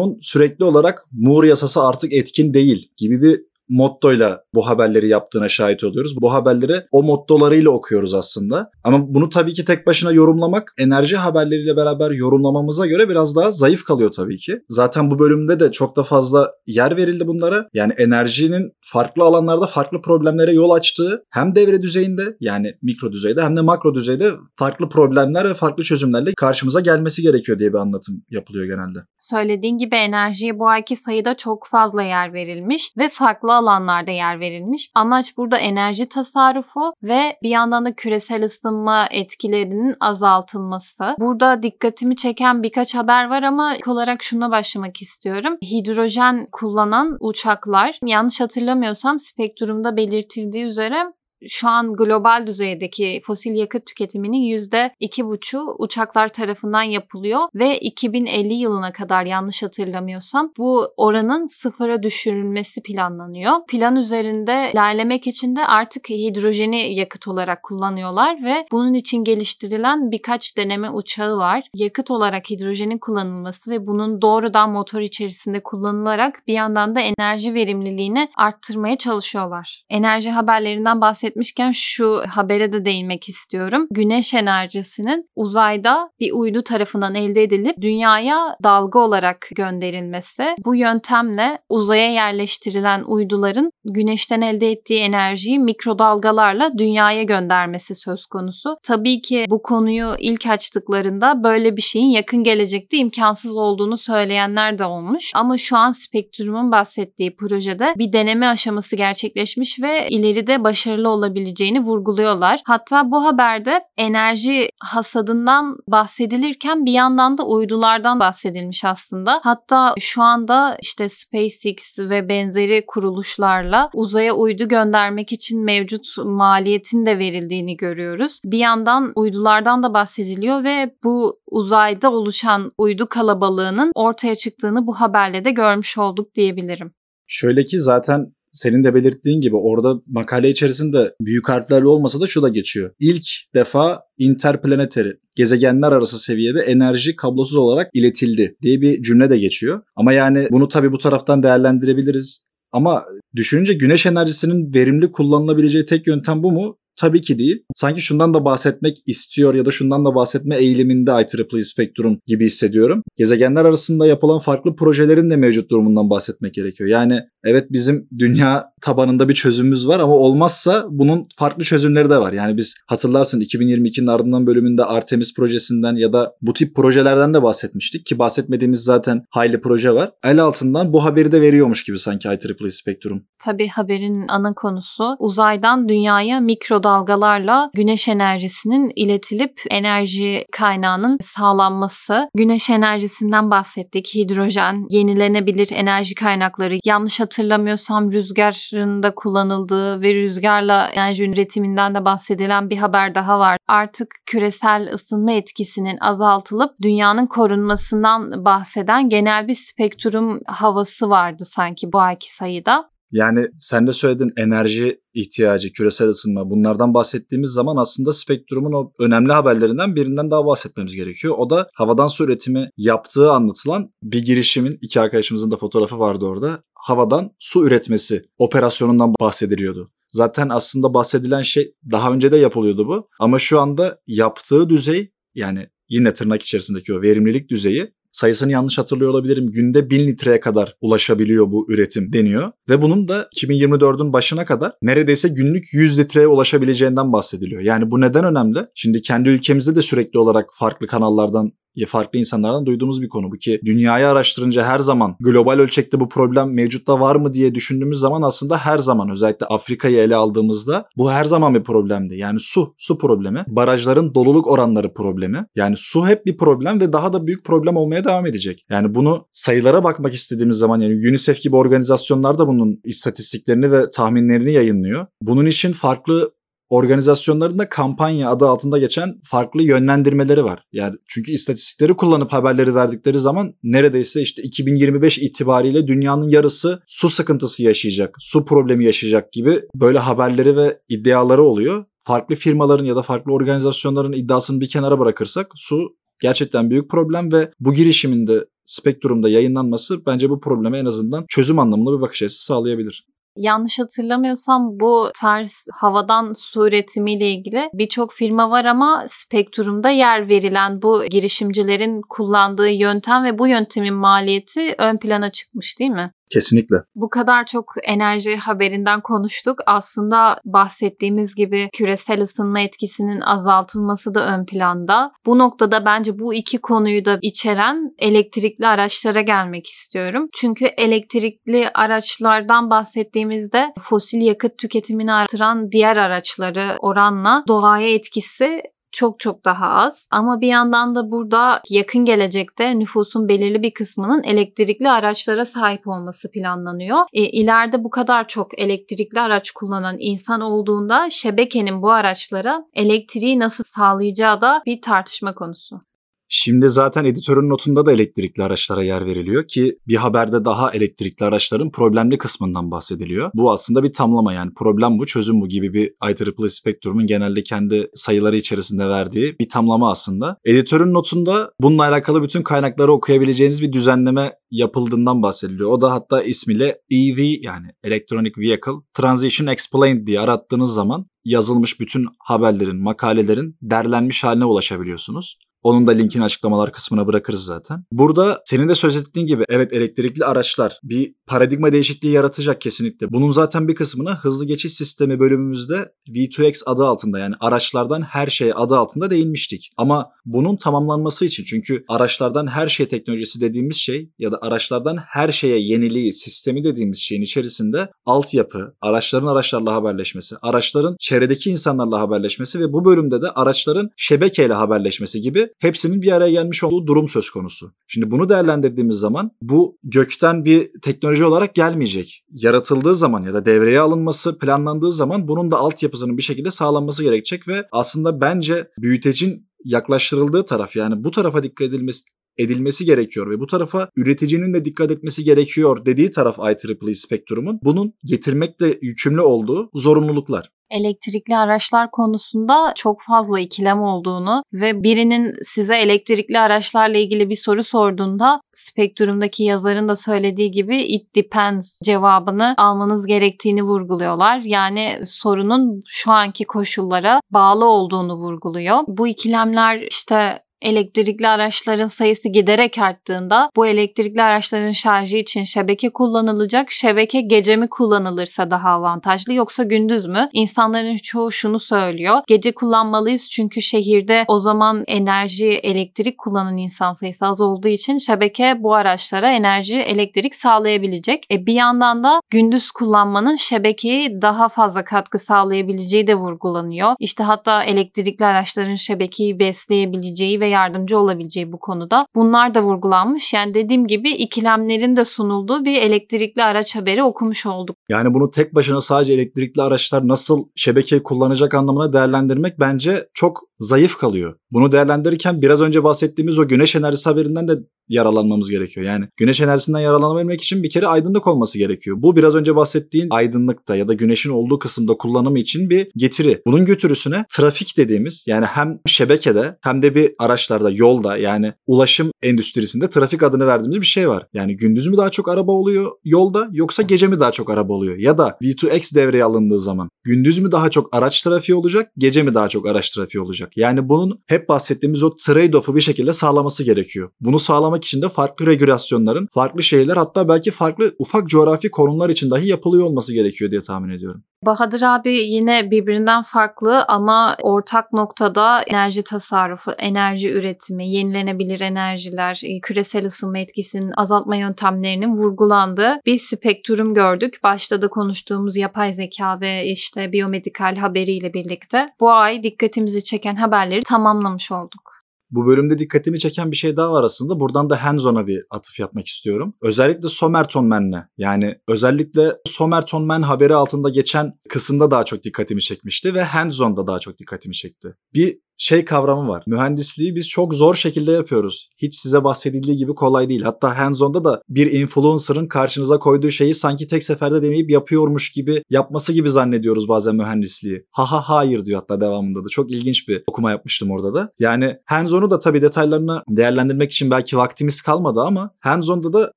Spektrum'un 0.00 0.18
sürekli 0.22 0.64
olarak 0.64 1.06
Moore 1.12 1.48
yasası 1.48 1.82
artık 1.82 2.12
etkin 2.12 2.54
değil 2.54 2.88
gibi 2.96 3.22
bir 3.22 3.49
mottoyla 3.70 4.44
bu 4.54 4.68
haberleri 4.68 5.08
yaptığına 5.08 5.48
şahit 5.48 5.84
oluyoruz. 5.84 6.16
Bu 6.20 6.32
haberleri 6.32 6.82
o 6.92 7.02
mottolarıyla 7.02 7.70
okuyoruz 7.70 8.14
aslında. 8.14 8.70
Ama 8.84 9.14
bunu 9.14 9.28
tabii 9.28 9.52
ki 9.52 9.64
tek 9.64 9.86
başına 9.86 10.12
yorumlamak 10.12 10.74
enerji 10.78 11.16
haberleriyle 11.16 11.76
beraber 11.76 12.10
yorumlamamıza 12.10 12.86
göre 12.86 13.08
biraz 13.08 13.36
daha 13.36 13.50
zayıf 13.50 13.84
kalıyor 13.84 14.12
tabii 14.12 14.36
ki. 14.36 14.60
Zaten 14.68 15.10
bu 15.10 15.18
bölümde 15.18 15.60
de 15.60 15.72
çok 15.72 15.96
da 15.96 16.02
fazla 16.02 16.50
yer 16.66 16.96
verildi 16.96 17.26
bunlara. 17.26 17.68
Yani 17.74 17.92
enerjinin 17.92 18.72
farklı 18.80 19.24
alanlarda 19.24 19.66
farklı 19.66 20.02
problemlere 20.02 20.52
yol 20.52 20.70
açtığı 20.70 21.24
hem 21.30 21.54
devre 21.54 21.82
düzeyinde 21.82 22.22
yani 22.40 22.72
mikro 22.82 23.12
düzeyde 23.12 23.42
hem 23.42 23.56
de 23.56 23.60
makro 23.60 23.94
düzeyde 23.94 24.30
farklı 24.56 24.88
problemler 24.88 25.48
ve 25.48 25.54
farklı 25.54 25.82
çözümlerle 25.82 26.32
karşımıza 26.36 26.80
gelmesi 26.80 27.22
gerekiyor 27.22 27.58
diye 27.58 27.72
bir 27.72 27.78
anlatım 27.78 28.24
yapılıyor 28.30 28.64
genelde. 28.64 28.98
Söylediğin 29.18 29.78
gibi 29.78 29.96
enerjiye 29.96 30.58
bu 30.58 30.68
ayki 30.68 30.96
sayıda 30.96 31.36
çok 31.36 31.66
fazla 31.66 32.02
yer 32.02 32.32
verilmiş 32.32 32.92
ve 32.98 33.08
farklı 33.08 33.52
alanlarda 33.60 34.10
yer 34.10 34.40
verilmiş. 34.40 34.90
Amaç 34.94 35.36
burada 35.36 35.56
enerji 35.58 36.08
tasarrufu 36.08 36.92
ve 37.02 37.36
bir 37.42 37.48
yandan 37.48 37.84
da 37.84 37.94
küresel 37.94 38.44
ısınma 38.44 39.06
etkilerinin 39.10 39.94
azaltılması. 40.00 41.14
Burada 41.20 41.62
dikkatimi 41.62 42.16
çeken 42.16 42.62
birkaç 42.62 42.94
haber 42.94 43.28
var 43.30 43.42
ama 43.42 43.76
ilk 43.76 43.88
olarak 43.88 44.22
şuna 44.22 44.50
başlamak 44.50 45.02
istiyorum. 45.02 45.56
Hidrojen 45.62 46.46
kullanan 46.52 47.16
uçaklar 47.20 47.98
yanlış 48.04 48.40
hatırlamıyorsam 48.40 49.20
spektrumda 49.20 49.96
belirtildiği 49.96 50.64
üzere 50.64 51.04
şu 51.48 51.68
an 51.68 51.92
global 51.94 52.46
düzeydeki 52.46 53.20
fosil 53.24 53.54
yakıt 53.54 53.86
tüketiminin 53.86 54.58
%2,5'u 54.58 55.74
uçaklar 55.78 56.28
tarafından 56.28 56.82
yapılıyor 56.82 57.40
ve 57.54 57.78
2050 57.78 58.54
yılına 58.54 58.92
kadar 58.92 59.24
yanlış 59.24 59.62
hatırlamıyorsam 59.62 60.52
bu 60.58 60.88
oranın 60.96 61.46
sıfıra 61.46 62.02
düşürülmesi 62.02 62.82
planlanıyor. 62.82 63.52
Plan 63.68 63.96
üzerinde 63.96 64.70
ilerlemek 64.72 65.26
için 65.26 65.56
de 65.56 65.66
artık 65.66 66.10
hidrojeni 66.10 66.94
yakıt 66.94 67.28
olarak 67.28 67.62
kullanıyorlar 67.62 68.44
ve 68.44 68.66
bunun 68.72 68.94
için 68.94 69.24
geliştirilen 69.24 70.10
birkaç 70.10 70.56
deneme 70.56 70.90
uçağı 70.90 71.36
var. 71.36 71.62
Yakıt 71.74 72.10
olarak 72.10 72.50
hidrojenin 72.50 72.98
kullanılması 72.98 73.70
ve 73.70 73.86
bunun 73.86 74.22
doğrudan 74.22 74.70
motor 74.70 75.00
içerisinde 75.00 75.62
kullanılarak 75.62 76.42
bir 76.48 76.54
yandan 76.54 76.94
da 76.94 77.00
enerji 77.00 77.54
verimliliğini 77.54 78.28
arttırmaya 78.36 78.98
çalışıyorlar. 78.98 79.84
Enerji 79.88 80.30
haberlerinden 80.30 81.00
bahsettiğim 81.00 81.29
bahsetmişken 81.30 81.72
şu 81.72 82.22
habere 82.28 82.72
de 82.72 82.84
değinmek 82.84 83.28
istiyorum. 83.28 83.86
Güneş 83.90 84.34
enerjisinin 84.34 85.28
uzayda 85.36 86.10
bir 86.20 86.32
uydu 86.32 86.62
tarafından 86.62 87.14
elde 87.14 87.42
edilip 87.42 87.76
dünyaya 87.80 88.56
dalga 88.62 88.98
olarak 88.98 89.48
gönderilmesi. 89.56 90.44
Bu 90.64 90.74
yöntemle 90.74 91.58
uzaya 91.68 92.10
yerleştirilen 92.12 93.02
uyduların 93.06 93.70
güneşten 93.84 94.40
elde 94.40 94.70
ettiği 94.70 95.00
enerjiyi 95.00 95.58
mikrodalgalarla 95.58 96.78
dünyaya 96.78 97.22
göndermesi 97.22 97.94
söz 97.94 98.26
konusu. 98.26 98.76
Tabii 98.82 99.22
ki 99.22 99.44
bu 99.50 99.62
konuyu 99.62 100.14
ilk 100.18 100.46
açtıklarında 100.46 101.42
böyle 101.42 101.76
bir 101.76 101.82
şeyin 101.82 102.10
yakın 102.10 102.42
gelecekte 102.42 102.96
imkansız 102.96 103.56
olduğunu 103.56 103.96
söyleyenler 103.96 104.78
de 104.78 104.84
olmuş. 104.84 105.32
Ama 105.34 105.56
şu 105.56 105.76
an 105.76 105.90
Spektrum'un 105.90 106.72
bahsettiği 106.72 107.36
projede 107.36 107.94
bir 107.98 108.12
deneme 108.12 108.46
aşaması 108.46 108.96
gerçekleşmiş 108.96 109.80
ve 109.82 110.08
ileride 110.08 110.64
başarılı 110.64 111.08
olabileceğini 111.20 111.80
vurguluyorlar. 111.80 112.60
Hatta 112.66 113.10
bu 113.10 113.24
haberde 113.24 113.80
enerji 113.98 114.68
hasadından 114.80 115.76
bahsedilirken 115.88 116.84
bir 116.84 116.92
yandan 116.92 117.38
da 117.38 117.46
uydulardan 117.46 118.20
bahsedilmiş 118.20 118.84
aslında. 118.84 119.40
Hatta 119.42 119.94
şu 119.98 120.22
anda 120.22 120.76
işte 120.82 121.08
SpaceX 121.08 121.98
ve 121.98 122.28
benzeri 122.28 122.84
kuruluşlarla 122.86 123.90
uzaya 123.94 124.34
uydu 124.34 124.68
göndermek 124.68 125.32
için 125.32 125.64
mevcut 125.64 126.06
maliyetin 126.24 127.06
de 127.06 127.18
verildiğini 127.18 127.76
görüyoruz. 127.76 128.38
Bir 128.44 128.58
yandan 128.58 129.12
uydulardan 129.16 129.82
da 129.82 129.94
bahsediliyor 129.94 130.64
ve 130.64 130.94
bu 131.04 131.40
uzayda 131.50 132.12
oluşan 132.12 132.72
uydu 132.78 133.06
kalabalığının 133.10 133.92
ortaya 133.94 134.34
çıktığını 134.34 134.86
bu 134.86 135.00
haberle 135.00 135.44
de 135.44 135.50
görmüş 135.50 135.98
olduk 135.98 136.34
diyebilirim. 136.34 136.92
Şöyle 137.26 137.64
ki 137.64 137.80
zaten 137.80 138.32
senin 138.52 138.84
de 138.84 138.94
belirttiğin 138.94 139.40
gibi 139.40 139.56
orada 139.56 139.94
makale 140.06 140.50
içerisinde 140.50 141.14
büyük 141.20 141.48
harflerle 141.48 141.86
olmasa 141.86 142.20
da 142.20 142.26
şu 142.26 142.42
da 142.42 142.48
geçiyor. 142.48 142.90
İlk 142.98 143.24
defa 143.54 144.02
interplanetary 144.18 145.10
gezegenler 145.34 145.92
arası 145.92 146.18
seviyede 146.18 146.60
enerji 146.60 147.16
kablosuz 147.16 147.56
olarak 147.56 147.90
iletildi 147.94 148.56
diye 148.62 148.80
bir 148.80 149.02
cümle 149.02 149.30
de 149.30 149.38
geçiyor. 149.38 149.82
Ama 149.96 150.12
yani 150.12 150.48
bunu 150.50 150.68
tabii 150.68 150.92
bu 150.92 150.98
taraftan 150.98 151.42
değerlendirebiliriz. 151.42 152.50
Ama 152.72 153.04
düşününce 153.36 153.72
güneş 153.72 154.06
enerjisinin 154.06 154.74
verimli 154.74 155.12
kullanılabileceği 155.12 155.84
tek 155.84 156.06
yöntem 156.06 156.42
bu 156.42 156.52
mu? 156.52 156.78
Tabii 157.00 157.20
ki 157.20 157.38
değil. 157.38 157.62
Sanki 157.74 158.00
şundan 158.00 158.34
da 158.34 158.44
bahsetmek 158.44 158.98
istiyor 159.06 159.54
ya 159.54 159.66
da 159.66 159.70
şundan 159.70 160.04
da 160.04 160.14
bahsetme 160.14 160.56
eğiliminde 160.56 161.10
IEEE 161.10 161.62
Spectrum 161.62 162.18
gibi 162.26 162.46
hissediyorum. 162.46 163.02
Gezegenler 163.16 163.64
arasında 163.64 164.06
yapılan 164.06 164.38
farklı 164.38 164.76
projelerin 164.76 165.30
de 165.30 165.36
mevcut 165.36 165.70
durumundan 165.70 166.10
bahsetmek 166.10 166.54
gerekiyor. 166.54 166.90
Yani 166.90 167.20
evet 167.44 167.66
bizim 167.70 168.08
dünya 168.18 168.64
tabanında 168.82 169.28
bir 169.28 169.34
çözümümüz 169.34 169.88
var 169.88 170.00
ama 170.00 170.12
olmazsa 170.12 170.86
bunun 170.90 171.28
farklı 171.36 171.64
çözümleri 171.64 172.10
de 172.10 172.18
var. 172.18 172.32
Yani 172.32 172.56
biz 172.56 172.74
hatırlarsın 172.86 173.40
2022'nin 173.40 174.06
ardından 174.06 174.46
bölümünde 174.46 174.84
Artemis 174.84 175.34
projesinden 175.34 175.96
ya 175.96 176.12
da 176.12 176.32
bu 176.42 176.52
tip 176.52 176.76
projelerden 176.76 177.34
de 177.34 177.42
bahsetmiştik 177.42 178.06
ki 178.06 178.18
bahsetmediğimiz 178.18 178.80
zaten 178.80 179.24
hayli 179.30 179.60
proje 179.60 179.94
var. 179.94 180.12
El 180.24 180.42
altından 180.42 180.92
bu 180.92 181.04
haberi 181.04 181.32
de 181.32 181.40
veriyormuş 181.40 181.84
gibi 181.84 181.98
sanki 181.98 182.28
IEEE 182.28 182.70
Spectrum. 182.70 183.22
Tabii 183.44 183.68
haberin 183.68 184.28
ana 184.28 184.54
konusu 184.54 185.16
uzaydan 185.18 185.88
dünyaya 185.88 186.40
mikroda 186.40 186.89
dalgalarla 186.90 187.70
güneş 187.74 188.08
enerjisinin 188.08 188.92
iletilip 188.96 189.60
enerji 189.70 190.44
kaynağının 190.52 191.18
sağlanması. 191.20 192.28
Güneş 192.34 192.70
enerjisinden 192.70 193.50
bahsettik. 193.50 194.14
Hidrojen, 194.14 194.86
yenilenebilir 194.90 195.68
enerji 195.72 196.14
kaynakları. 196.14 196.78
Yanlış 196.84 197.20
hatırlamıyorsam 197.20 198.12
rüzgarın 198.12 199.02
da 199.02 199.14
kullanıldığı 199.14 200.02
ve 200.02 200.14
rüzgarla 200.14 200.88
enerji 200.88 201.24
üretiminden 201.24 201.94
de 201.94 202.04
bahsedilen 202.04 202.70
bir 202.70 202.76
haber 202.76 203.14
daha 203.14 203.38
var. 203.38 203.58
Artık 203.68 204.08
küresel 204.26 204.90
ısınma 204.92 205.32
etkisinin 205.32 205.98
azaltılıp 206.00 206.70
dünyanın 206.82 207.26
korunmasından 207.26 208.44
bahseden 208.44 209.08
genel 209.08 209.48
bir 209.48 209.54
spektrum 209.54 210.40
havası 210.46 211.10
vardı 211.10 211.44
sanki 211.44 211.92
bu 211.92 212.00
ayki 212.00 212.34
sayıda. 212.34 212.90
Yani 213.10 213.46
sen 213.58 213.86
de 213.86 213.92
söyledin 213.92 214.30
enerji 214.36 215.00
ihtiyacı, 215.14 215.72
küresel 215.72 216.08
ısınma 216.08 216.50
bunlardan 216.50 216.94
bahsettiğimiz 216.94 217.50
zaman 217.50 217.76
aslında 217.76 218.12
spektrumun 218.12 218.72
o 218.72 218.92
önemli 218.98 219.32
haberlerinden 219.32 219.96
birinden 219.96 220.30
daha 220.30 220.46
bahsetmemiz 220.46 220.94
gerekiyor. 220.94 221.34
O 221.38 221.50
da 221.50 221.68
havadan 221.74 222.06
su 222.06 222.24
üretimi 222.24 222.70
yaptığı 222.76 223.32
anlatılan 223.32 223.92
bir 224.02 224.24
girişimin 224.24 224.78
iki 224.80 225.00
arkadaşımızın 225.00 225.50
da 225.50 225.56
fotoğrafı 225.56 225.98
vardı 225.98 226.24
orada. 226.24 226.62
Havadan 226.74 227.30
su 227.38 227.66
üretmesi 227.66 228.22
operasyonundan 228.38 229.14
bahsediliyordu. 229.20 229.90
Zaten 230.12 230.48
aslında 230.48 230.94
bahsedilen 230.94 231.42
şey 231.42 231.74
daha 231.90 232.12
önce 232.12 232.32
de 232.32 232.36
yapılıyordu 232.36 232.88
bu. 232.88 233.08
Ama 233.20 233.38
şu 233.38 233.60
anda 233.60 234.00
yaptığı 234.06 234.70
düzey 234.70 235.12
yani 235.34 235.66
yine 235.88 236.14
tırnak 236.14 236.42
içerisindeki 236.42 236.94
o 236.94 237.02
verimlilik 237.02 237.50
düzeyi 237.50 237.94
sayısını 238.12 238.52
yanlış 238.52 238.78
hatırlıyor 238.78 239.10
olabilirim. 239.10 239.46
Günde 239.46 239.90
1000 239.90 240.06
litreye 240.06 240.40
kadar 240.40 240.76
ulaşabiliyor 240.80 241.50
bu 241.50 241.66
üretim 241.72 242.12
deniyor. 242.12 242.52
Ve 242.68 242.82
bunun 242.82 243.08
da 243.08 243.28
2024'ün 243.36 244.12
başına 244.12 244.44
kadar 244.44 244.72
neredeyse 244.82 245.28
günlük 245.28 245.64
100 245.72 245.98
litreye 245.98 246.26
ulaşabileceğinden 246.26 247.12
bahsediliyor. 247.12 247.62
Yani 247.62 247.90
bu 247.90 248.00
neden 248.00 248.24
önemli? 248.24 248.58
Şimdi 248.74 249.02
kendi 249.02 249.28
ülkemizde 249.28 249.76
de 249.76 249.82
sürekli 249.82 250.18
olarak 250.18 250.50
farklı 250.58 250.86
kanallardan 250.86 251.52
farklı 251.86 252.18
insanlardan 252.18 252.66
duyduğumuz 252.66 253.02
bir 253.02 253.08
konu 253.08 253.32
bu 253.32 253.36
ki 253.36 253.60
dünyayı 253.64 254.08
araştırınca 254.08 254.64
her 254.64 254.78
zaman 254.78 255.16
global 255.20 255.58
ölçekte 255.58 256.00
bu 256.00 256.08
problem 256.08 256.54
mevcutta 256.54 257.00
var 257.00 257.16
mı 257.16 257.34
diye 257.34 257.54
düşündüğümüz 257.54 257.98
zaman 257.98 258.22
aslında 258.22 258.58
her 258.58 258.78
zaman 258.78 259.10
özellikle 259.10 259.46
Afrika'yı 259.46 259.98
ele 259.98 260.16
aldığımızda 260.16 260.88
bu 260.96 261.10
her 261.10 261.24
zaman 261.24 261.54
bir 261.54 261.64
problemdi. 261.64 262.16
Yani 262.16 262.40
su, 262.40 262.74
su 262.78 262.98
problemi, 262.98 263.44
barajların 263.48 264.14
doluluk 264.14 264.46
oranları 264.46 264.94
problemi. 264.94 265.46
Yani 265.56 265.76
su 265.78 266.06
hep 266.06 266.26
bir 266.26 266.36
problem 266.36 266.80
ve 266.80 266.92
daha 266.92 267.12
da 267.12 267.26
büyük 267.26 267.44
problem 267.44 267.76
olmaya 267.76 268.04
devam 268.04 268.26
edecek. 268.26 268.66
Yani 268.70 268.94
bunu 268.94 269.26
sayılara 269.32 269.84
bakmak 269.84 270.14
istediğimiz 270.14 270.56
zaman 270.56 270.80
yani 270.80 271.08
UNICEF 271.08 271.40
gibi 271.40 271.56
organizasyonlar 271.56 272.38
da 272.38 272.48
bunun 272.48 272.80
istatistiklerini 272.84 273.72
ve 273.72 273.90
tahminlerini 273.90 274.52
yayınlıyor. 274.52 275.06
Bunun 275.22 275.46
için 275.46 275.72
farklı 275.72 276.32
organizasyonların 276.70 277.58
da 277.58 277.68
kampanya 277.68 278.30
adı 278.30 278.48
altında 278.48 278.78
geçen 278.78 279.20
farklı 279.24 279.62
yönlendirmeleri 279.62 280.44
var. 280.44 280.64
Yani 280.72 280.96
çünkü 281.08 281.32
istatistikleri 281.32 281.94
kullanıp 281.94 282.32
haberleri 282.32 282.74
verdikleri 282.74 283.18
zaman 283.18 283.54
neredeyse 283.62 284.22
işte 284.22 284.42
2025 284.42 285.18
itibariyle 285.18 285.86
dünyanın 285.86 286.28
yarısı 286.28 286.82
su 286.86 287.08
sıkıntısı 287.08 287.62
yaşayacak, 287.62 288.16
su 288.18 288.44
problemi 288.44 288.84
yaşayacak 288.84 289.32
gibi 289.32 289.62
böyle 289.74 289.98
haberleri 289.98 290.56
ve 290.56 290.80
iddiaları 290.88 291.42
oluyor. 291.42 291.84
Farklı 292.00 292.34
firmaların 292.34 292.84
ya 292.84 292.96
da 292.96 293.02
farklı 293.02 293.32
organizasyonların 293.32 294.12
iddiasını 294.12 294.60
bir 294.60 294.68
kenara 294.68 294.98
bırakırsak 294.98 295.52
su 295.54 295.96
gerçekten 296.20 296.70
büyük 296.70 296.90
problem 296.90 297.32
ve 297.32 297.50
bu 297.60 297.74
girişiminde 297.74 298.44
Spektrum'da 298.64 299.28
yayınlanması 299.28 300.06
bence 300.06 300.30
bu 300.30 300.40
probleme 300.40 300.78
en 300.78 300.84
azından 300.84 301.24
çözüm 301.28 301.58
anlamında 301.58 301.96
bir 301.96 302.00
bakış 302.00 302.22
açısı 302.22 302.44
sağlayabilir. 302.44 303.06
Yanlış 303.36 303.78
hatırlamıyorsam 303.78 304.80
bu 304.80 305.10
tarz 305.20 305.66
havadan 305.74 306.32
su 306.36 306.68
üretimiyle 306.68 307.30
ilgili 307.30 307.70
birçok 307.74 308.12
firma 308.12 308.50
var 308.50 308.64
ama 308.64 309.04
spektrumda 309.08 309.90
yer 309.90 310.28
verilen 310.28 310.82
bu 310.82 311.04
girişimcilerin 311.04 312.00
kullandığı 312.08 312.70
yöntem 312.70 313.24
ve 313.24 313.38
bu 313.38 313.46
yöntemin 313.46 313.94
maliyeti 313.94 314.74
ön 314.78 314.98
plana 314.98 315.30
çıkmış 315.30 315.78
değil 315.78 315.90
mi? 315.90 316.12
Kesinlikle. 316.32 316.76
Bu 316.94 317.08
kadar 317.08 317.46
çok 317.46 317.74
enerji 317.82 318.36
haberinden 318.36 319.00
konuştuk. 319.00 319.58
Aslında 319.66 320.40
bahsettiğimiz 320.44 321.34
gibi 321.34 321.68
küresel 321.72 322.22
ısınma 322.22 322.60
etkisinin 322.60 323.20
azaltılması 323.20 324.14
da 324.14 324.26
ön 324.26 324.46
planda. 324.46 325.12
Bu 325.26 325.38
noktada 325.38 325.84
bence 325.84 326.18
bu 326.18 326.34
iki 326.34 326.58
konuyu 326.58 327.04
da 327.04 327.18
içeren 327.22 327.94
elektrikli 327.98 328.66
araçlara 328.66 329.20
gelmek 329.20 329.66
istiyorum. 329.66 330.28
Çünkü 330.34 330.64
elektrikli 330.64 331.68
araçlardan 331.74 332.70
bahsettiğimizde 332.70 333.66
fosil 333.80 334.20
yakıt 334.20 334.58
tüketimini 334.58 335.12
artıran 335.12 335.72
diğer 335.72 335.96
araçları 335.96 336.76
oranla 336.80 337.44
doğaya 337.48 337.94
etkisi 337.94 338.62
çok 338.92 339.20
çok 339.20 339.44
daha 339.44 339.68
az. 339.68 340.08
Ama 340.10 340.40
bir 340.40 340.48
yandan 340.48 340.94
da 340.94 341.10
burada 341.10 341.62
yakın 341.70 342.04
gelecekte 342.04 342.78
nüfusun 342.78 343.28
belirli 343.28 343.62
bir 343.62 343.74
kısmının 343.74 344.22
elektrikli 344.22 344.90
araçlara 344.90 345.44
sahip 345.44 345.88
olması 345.88 346.30
planlanıyor. 346.30 346.98
E, 347.12 347.22
ileride 347.22 347.84
bu 347.84 347.90
kadar 347.90 348.28
çok 348.28 348.58
elektrikli 348.58 349.20
araç 349.20 349.50
kullanan 349.50 349.96
insan 349.98 350.40
olduğunda 350.40 351.10
şebekenin 351.10 351.82
bu 351.82 351.90
araçlara 351.90 352.64
elektriği 352.74 353.38
nasıl 353.38 353.64
sağlayacağı 353.64 354.40
da 354.40 354.62
bir 354.66 354.82
tartışma 354.82 355.34
konusu. 355.34 355.89
Şimdi 356.32 356.68
zaten 356.68 357.04
editörün 357.04 357.48
notunda 357.48 357.86
da 357.86 357.92
elektrikli 357.92 358.42
araçlara 358.42 358.84
yer 358.84 359.06
veriliyor 359.06 359.46
ki 359.48 359.78
bir 359.88 359.96
haberde 359.96 360.44
daha 360.44 360.72
elektrikli 360.72 361.24
araçların 361.24 361.70
problemli 361.70 362.18
kısmından 362.18 362.70
bahsediliyor. 362.70 363.30
Bu 363.34 363.52
aslında 363.52 363.82
bir 363.82 363.92
tamlama 363.92 364.32
yani 364.32 364.54
problem 364.54 364.98
bu 364.98 365.06
çözüm 365.06 365.40
bu 365.40 365.48
gibi 365.48 365.72
bir 365.72 365.92
IEEE 366.08 366.48
Spectrum'un 366.48 367.06
genelde 367.06 367.42
kendi 367.42 367.90
sayıları 367.94 368.36
içerisinde 368.36 368.88
verdiği 368.88 369.36
bir 369.40 369.48
tamlama 369.48 369.90
aslında. 369.90 370.36
Editörün 370.44 370.94
notunda 370.94 371.52
bununla 371.60 371.82
alakalı 371.82 372.22
bütün 372.22 372.42
kaynakları 372.42 372.92
okuyabileceğiniz 372.92 373.62
bir 373.62 373.72
düzenleme 373.72 374.32
yapıldığından 374.50 375.22
bahsediliyor. 375.22 375.70
O 375.70 375.80
da 375.80 375.92
hatta 375.92 376.22
ismiyle 376.22 376.80
EV 376.90 377.18
yani 377.42 377.66
Electronic 377.84 378.40
Vehicle 378.40 378.72
Transition 378.94 379.46
Explained 379.46 380.06
diye 380.06 380.20
arattığınız 380.20 380.74
zaman 380.74 381.06
yazılmış 381.24 381.80
bütün 381.80 382.06
haberlerin, 382.18 382.82
makalelerin 382.82 383.56
derlenmiş 383.62 384.24
haline 384.24 384.44
ulaşabiliyorsunuz. 384.44 385.36
Onun 385.62 385.86
da 385.86 385.90
linkini 385.90 386.24
açıklamalar 386.24 386.72
kısmına 386.72 387.06
bırakırız 387.06 387.44
zaten. 387.44 387.84
Burada 387.92 388.42
senin 388.44 388.68
de 388.68 388.74
söz 388.74 388.96
ettiğin 388.96 389.26
gibi 389.26 389.44
evet 389.48 389.72
elektrikli 389.72 390.24
araçlar 390.24 390.78
bir 390.82 391.14
paradigma 391.26 391.72
değişikliği 391.72 392.12
yaratacak 392.12 392.60
kesinlikle. 392.60 393.06
Bunun 393.10 393.32
zaten 393.32 393.68
bir 393.68 393.74
kısmını 393.74 394.10
hızlı 394.10 394.46
geçiş 394.46 394.72
sistemi 394.72 395.20
bölümümüzde 395.20 395.92
V2X 396.08 396.62
adı 396.66 396.84
altında 396.84 397.18
yani 397.18 397.34
araçlardan 397.40 398.02
her 398.02 398.26
şey 398.26 398.52
adı 398.54 398.76
altında 398.76 399.10
değinmiştik. 399.10 399.70
Ama 399.76 400.10
bunun 400.24 400.56
tamamlanması 400.56 401.24
için 401.24 401.44
çünkü 401.44 401.84
araçlardan 401.88 402.46
her 402.46 402.68
şey 402.68 402.88
teknolojisi 402.88 403.40
dediğimiz 403.40 403.76
şey 403.76 404.10
ya 404.18 404.32
da 404.32 404.38
araçlardan 404.42 404.96
her 404.96 405.32
şeye 405.32 405.58
yeniliği, 405.58 406.12
sistemi 406.12 406.64
dediğimiz 406.64 406.98
şeyin 406.98 407.22
içerisinde 407.22 407.90
altyapı, 408.06 408.74
araçların 408.80 409.26
araçlarla 409.26 409.74
haberleşmesi, 409.74 410.36
araçların 410.42 410.96
çevredeki 411.00 411.50
insanlarla 411.50 412.00
haberleşmesi 412.00 412.60
ve 412.60 412.72
bu 412.72 412.84
bölümde 412.84 413.22
de 413.22 413.30
araçların 413.30 413.90
şebekeyle 413.96 414.54
haberleşmesi 414.54 415.20
gibi 415.20 415.49
hepsinin 415.58 416.02
bir 416.02 416.12
araya 416.12 416.30
gelmiş 416.30 416.64
olduğu 416.64 416.86
durum 416.86 417.08
söz 417.08 417.30
konusu. 417.30 417.72
Şimdi 417.88 418.10
bunu 418.10 418.28
değerlendirdiğimiz 418.28 418.96
zaman 418.96 419.30
bu 419.42 419.78
gökten 419.82 420.44
bir 420.44 420.70
teknoloji 420.82 421.24
olarak 421.24 421.54
gelmeyecek. 421.54 422.24
Yaratıldığı 422.30 422.94
zaman 422.94 423.22
ya 423.22 423.34
da 423.34 423.46
devreye 423.46 423.80
alınması 423.80 424.38
planlandığı 424.38 424.92
zaman 424.92 425.28
bunun 425.28 425.50
da 425.50 425.56
altyapısının 425.56 426.16
bir 426.16 426.22
şekilde 426.22 426.50
sağlanması 426.50 427.02
gerekecek 427.02 427.48
ve 427.48 427.68
aslında 427.72 428.20
bence 428.20 428.70
büyütecin 428.78 429.50
yaklaştırıldığı 429.64 430.44
taraf 430.44 430.76
yani 430.76 431.04
bu 431.04 431.10
tarafa 431.10 431.42
dikkat 431.42 431.68
edilmesi 431.68 432.04
edilmesi 432.38 432.84
gerekiyor 432.84 433.30
ve 433.30 433.40
bu 433.40 433.46
tarafa 433.46 433.90
üreticinin 433.96 434.54
de 434.54 434.64
dikkat 434.64 434.90
etmesi 434.90 435.24
gerekiyor 435.24 435.86
dediği 435.86 436.10
taraf 436.10 436.38
IEEE 436.38 436.94
spektrumun 436.94 437.58
bunun 437.62 437.92
getirmekle 438.04 438.78
yükümlü 438.82 439.20
olduğu 439.20 439.70
zorunluluklar 439.74 440.50
elektrikli 440.70 441.36
araçlar 441.36 441.90
konusunda 441.90 442.72
çok 442.76 443.02
fazla 443.02 443.40
ikilem 443.40 443.82
olduğunu 443.82 444.42
ve 444.52 444.82
birinin 444.82 445.34
size 445.42 445.76
elektrikli 445.76 446.38
araçlarla 446.38 446.98
ilgili 446.98 447.30
bir 447.30 447.36
soru 447.36 447.64
sorduğunda 447.64 448.40
spektrumdaki 448.52 449.44
yazarın 449.44 449.88
da 449.88 449.96
söylediği 449.96 450.50
gibi 450.50 450.82
it 450.82 451.16
depends 451.16 451.80
cevabını 451.84 452.54
almanız 452.58 453.06
gerektiğini 453.06 453.62
vurguluyorlar. 453.62 454.40
Yani 454.44 454.98
sorunun 455.06 455.80
şu 455.86 456.10
anki 456.10 456.44
koşullara 456.44 457.20
bağlı 457.30 457.64
olduğunu 457.64 458.14
vurguluyor. 458.14 458.80
Bu 458.86 459.08
ikilemler 459.08 459.78
işte 459.90 460.42
elektrikli 460.62 461.28
araçların 461.28 461.86
sayısı 461.86 462.28
giderek 462.28 462.78
arttığında 462.78 463.50
bu 463.56 463.66
elektrikli 463.66 464.22
araçların 464.22 464.72
şarjı 464.72 465.16
için 465.16 465.42
şebeke 465.42 465.90
kullanılacak. 465.90 466.70
Şebeke 466.70 467.20
gece 467.20 467.56
mi 467.56 467.68
kullanılırsa 467.68 468.50
daha 468.50 468.70
avantajlı 468.70 469.32
yoksa 469.32 469.62
gündüz 469.62 470.06
mü? 470.06 470.28
İnsanların 470.32 470.96
çoğu 470.96 471.32
şunu 471.32 471.58
söylüyor. 471.58 472.20
Gece 472.26 472.52
kullanmalıyız 472.52 473.30
çünkü 473.30 473.62
şehirde 473.62 474.24
o 474.28 474.38
zaman 474.38 474.84
enerji, 474.88 475.48
elektrik 475.48 476.18
kullanan 476.18 476.56
insan 476.56 476.92
sayısı 476.92 477.26
az 477.26 477.40
olduğu 477.40 477.68
için 477.68 477.98
şebeke 477.98 478.54
bu 478.58 478.74
araçlara 478.74 479.30
enerji, 479.30 479.76
elektrik 479.76 480.34
sağlayabilecek. 480.34 481.24
E 481.32 481.46
bir 481.46 481.54
yandan 481.54 482.04
da 482.04 482.20
gündüz 482.30 482.70
kullanmanın 482.70 483.36
şebekeyi 483.36 484.22
daha 484.22 484.48
fazla 484.48 484.84
katkı 484.84 485.18
sağlayabileceği 485.18 486.06
de 486.06 486.14
vurgulanıyor. 486.14 486.94
İşte 486.98 487.24
hatta 487.24 487.64
elektrikli 487.64 488.24
araçların 488.24 488.74
şebekeyi 488.74 489.38
besleyebileceği 489.38 490.40
ve 490.40 490.49
yardımcı 490.50 490.98
olabileceği 490.98 491.52
bu 491.52 491.58
konuda. 491.58 492.06
Bunlar 492.14 492.54
da 492.54 492.62
vurgulanmış. 492.62 493.32
Yani 493.34 493.54
dediğim 493.54 493.86
gibi 493.86 494.10
ikilemlerin 494.10 494.96
de 494.96 495.04
sunulduğu 495.04 495.64
bir 495.64 495.82
elektrikli 495.82 496.42
araç 496.42 496.76
haberi 496.76 497.02
okumuş 497.02 497.46
olduk. 497.46 497.76
Yani 497.88 498.14
bunu 498.14 498.30
tek 498.30 498.54
başına 498.54 498.80
sadece 498.80 499.12
elektrikli 499.12 499.62
araçlar 499.62 500.08
nasıl 500.08 500.44
şebekeyi 500.56 501.02
kullanacak 501.02 501.54
anlamına 501.54 501.92
değerlendirmek 501.92 502.60
bence 502.60 503.08
çok 503.14 503.49
zayıf 503.60 503.96
kalıyor. 503.96 504.34
Bunu 504.50 504.72
değerlendirirken 504.72 505.42
biraz 505.42 505.60
önce 505.60 505.84
bahsettiğimiz 505.84 506.38
o 506.38 506.48
güneş 506.48 506.76
enerjisi 506.76 507.08
haberinden 507.08 507.48
de 507.48 507.52
yaralanmamız 507.90 508.50
gerekiyor. 508.50 508.86
Yani 508.86 509.04
güneş 509.16 509.40
enerjisinden 509.40 509.80
yararlanabilmek 509.80 510.42
için 510.42 510.62
bir 510.62 510.70
kere 510.70 510.86
aydınlık 510.86 511.26
olması 511.26 511.58
gerekiyor. 511.58 511.96
Bu 512.00 512.16
biraz 512.16 512.34
önce 512.34 512.56
bahsettiğin 512.56 513.06
aydınlıkta 513.10 513.76
ya 513.76 513.88
da 513.88 513.94
güneşin 513.94 514.30
olduğu 514.30 514.58
kısımda 514.58 514.94
kullanımı 514.94 515.38
için 515.38 515.70
bir 515.70 515.88
getiri. 515.96 516.42
Bunun 516.46 516.64
götürüsüne 516.64 517.24
trafik 517.30 517.76
dediğimiz 517.76 518.24
yani 518.26 518.46
hem 518.46 518.80
şebekede 518.86 519.58
hem 519.62 519.82
de 519.82 519.94
bir 519.94 520.12
araçlarda, 520.18 520.70
yolda 520.70 521.16
yani 521.16 521.52
ulaşım 521.66 522.10
endüstrisinde 522.22 522.90
trafik 522.90 523.22
adını 523.22 523.46
verdiğimiz 523.46 523.80
bir 523.80 523.86
şey 523.86 524.08
var. 524.08 524.26
Yani 524.32 524.56
gündüz 524.56 524.86
mü 524.86 524.96
daha 524.96 525.10
çok 525.10 525.28
araba 525.28 525.52
oluyor 525.52 525.90
yolda 526.04 526.48
yoksa 526.52 526.82
gece 526.82 527.06
mi 527.06 527.20
daha 527.20 527.32
çok 527.32 527.50
araba 527.50 527.72
oluyor? 527.72 527.96
Ya 527.96 528.18
da 528.18 528.38
V2X 528.42 528.94
devreye 528.94 529.24
alındığı 529.24 529.58
zaman 529.58 529.88
gündüz 530.04 530.38
mü 530.38 530.52
daha 530.52 530.70
çok 530.70 530.96
araç 530.96 531.22
trafiği 531.22 531.56
olacak, 531.56 531.92
gece 531.98 532.22
mi 532.22 532.34
daha 532.34 532.48
çok 532.48 532.66
araç 532.66 532.90
trafiği 532.90 533.22
olacak? 533.22 533.49
Yani 533.56 533.88
bunun 533.88 534.22
hep 534.26 534.48
bahsettiğimiz 534.48 535.02
o 535.02 535.08
trade-off'u 535.08 535.74
bir 535.74 535.80
şekilde 535.80 536.12
sağlaması 536.12 536.64
gerekiyor. 536.64 537.10
Bunu 537.20 537.38
sağlamak 537.38 537.84
için 537.84 538.02
de 538.02 538.08
farklı 538.08 538.46
regülasyonların, 538.46 539.28
farklı 539.34 539.62
şeyler 539.62 539.96
hatta 539.96 540.28
belki 540.28 540.50
farklı 540.50 540.94
ufak 540.98 541.28
coğrafi 541.28 541.70
konumlar 541.70 542.08
için 542.08 542.30
dahi 542.30 542.48
yapılıyor 542.48 542.86
olması 542.86 543.14
gerekiyor 543.14 543.50
diye 543.50 543.60
tahmin 543.60 543.90
ediyorum. 543.90 544.22
Bahadır 544.46 544.82
abi 544.82 545.12
yine 545.12 545.70
birbirinden 545.70 546.22
farklı 546.22 546.84
ama 546.88 547.36
ortak 547.42 547.92
noktada 547.92 548.62
enerji 548.62 549.02
tasarrufu, 549.02 549.72
enerji 549.72 550.30
üretimi, 550.30 550.88
yenilenebilir 550.88 551.60
enerjiler, 551.60 552.40
e, 552.44 552.60
küresel 552.60 553.06
ısınma 553.06 553.38
etkisinin 553.38 553.92
azaltma 553.96 554.36
yöntemlerinin 554.36 555.16
vurgulandığı 555.16 556.00
bir 556.06 556.18
spektrum 556.18 556.94
gördük. 556.94 557.40
Başta 557.42 557.82
da 557.82 557.88
konuştuğumuz 557.88 558.56
yapay 558.56 558.92
zeka 558.92 559.40
ve 559.40 559.66
işte 559.66 560.12
biyomedikal 560.12 560.76
haberiyle 560.76 561.32
birlikte 561.32 561.88
bu 562.00 562.10
ay 562.10 562.42
dikkatimizi 562.42 563.04
çeken 563.04 563.36
haberleri 563.40 563.82
tamamlamış 563.82 564.52
olduk. 564.52 564.90
Bu 565.30 565.46
bölümde 565.46 565.78
dikkatimi 565.78 566.18
çeken 566.18 566.50
bir 566.50 566.56
şey 566.56 566.76
daha 566.76 566.92
var 566.92 567.04
aslında. 567.04 567.40
Buradan 567.40 567.70
da 567.70 567.84
Hands-on'a 567.84 568.26
bir 568.26 568.44
atıf 568.50 568.80
yapmak 568.80 569.06
istiyorum. 569.06 569.54
Özellikle 569.62 570.08
Somerton 570.08 570.66
Man'le 570.66 571.04
yani 571.18 571.58
özellikle 571.68 572.36
Somerton 572.46 573.06
Man 573.06 573.22
haberi 573.22 573.54
altında 573.54 573.88
geçen 573.88 574.32
kısımda 574.48 574.90
daha 574.90 575.04
çok 575.04 575.22
dikkatimi 575.24 575.60
çekmişti 575.60 576.14
ve 576.14 576.22
Hands-on'da 576.22 576.86
daha 576.86 576.98
çok 576.98 577.18
dikkatimi 577.18 577.54
çekti. 577.54 577.94
Bir 578.14 578.38
şey 578.60 578.84
kavramı 578.84 579.28
var. 579.28 579.42
Mühendisliği 579.46 580.14
biz 580.14 580.28
çok 580.28 580.54
zor 580.54 580.74
şekilde 580.74 581.12
yapıyoruz. 581.12 581.68
Hiç 581.78 581.94
size 581.94 582.24
bahsedildiği 582.24 582.76
gibi 582.76 582.94
kolay 582.94 583.28
değil. 583.28 583.42
Hatta 583.42 583.78
hands-on'da 583.78 584.24
da 584.24 584.42
bir 584.48 584.72
influencer'ın 584.72 585.46
karşınıza 585.46 585.98
koyduğu 585.98 586.30
şeyi 586.30 586.54
sanki 586.54 586.86
tek 586.86 587.04
seferde 587.04 587.42
deneyip 587.42 587.70
yapıyormuş 587.70 588.30
gibi 588.30 588.62
yapması 588.70 589.12
gibi 589.12 589.30
zannediyoruz 589.30 589.88
bazen 589.88 590.16
mühendisliği. 590.16 590.84
Ha 590.90 591.12
ha 591.12 591.22
hayır 591.26 591.64
diyor 591.64 591.80
hatta 591.80 592.00
devamında 592.00 592.44
da. 592.44 592.48
Çok 592.50 592.70
ilginç 592.70 593.08
bir 593.08 593.22
okuma 593.26 593.50
yapmıştım 593.50 593.90
orada 593.90 594.14
da. 594.14 594.32
Yani 594.38 594.76
hands-on'u 594.84 595.30
da 595.30 595.38
tabii 595.38 595.62
detaylarını 595.62 596.22
değerlendirmek 596.28 596.92
için 596.92 597.10
belki 597.10 597.36
vaktimiz 597.36 597.82
kalmadı 597.82 598.20
ama 598.20 598.50
hands-on'da 598.60 599.12
da 599.12 599.32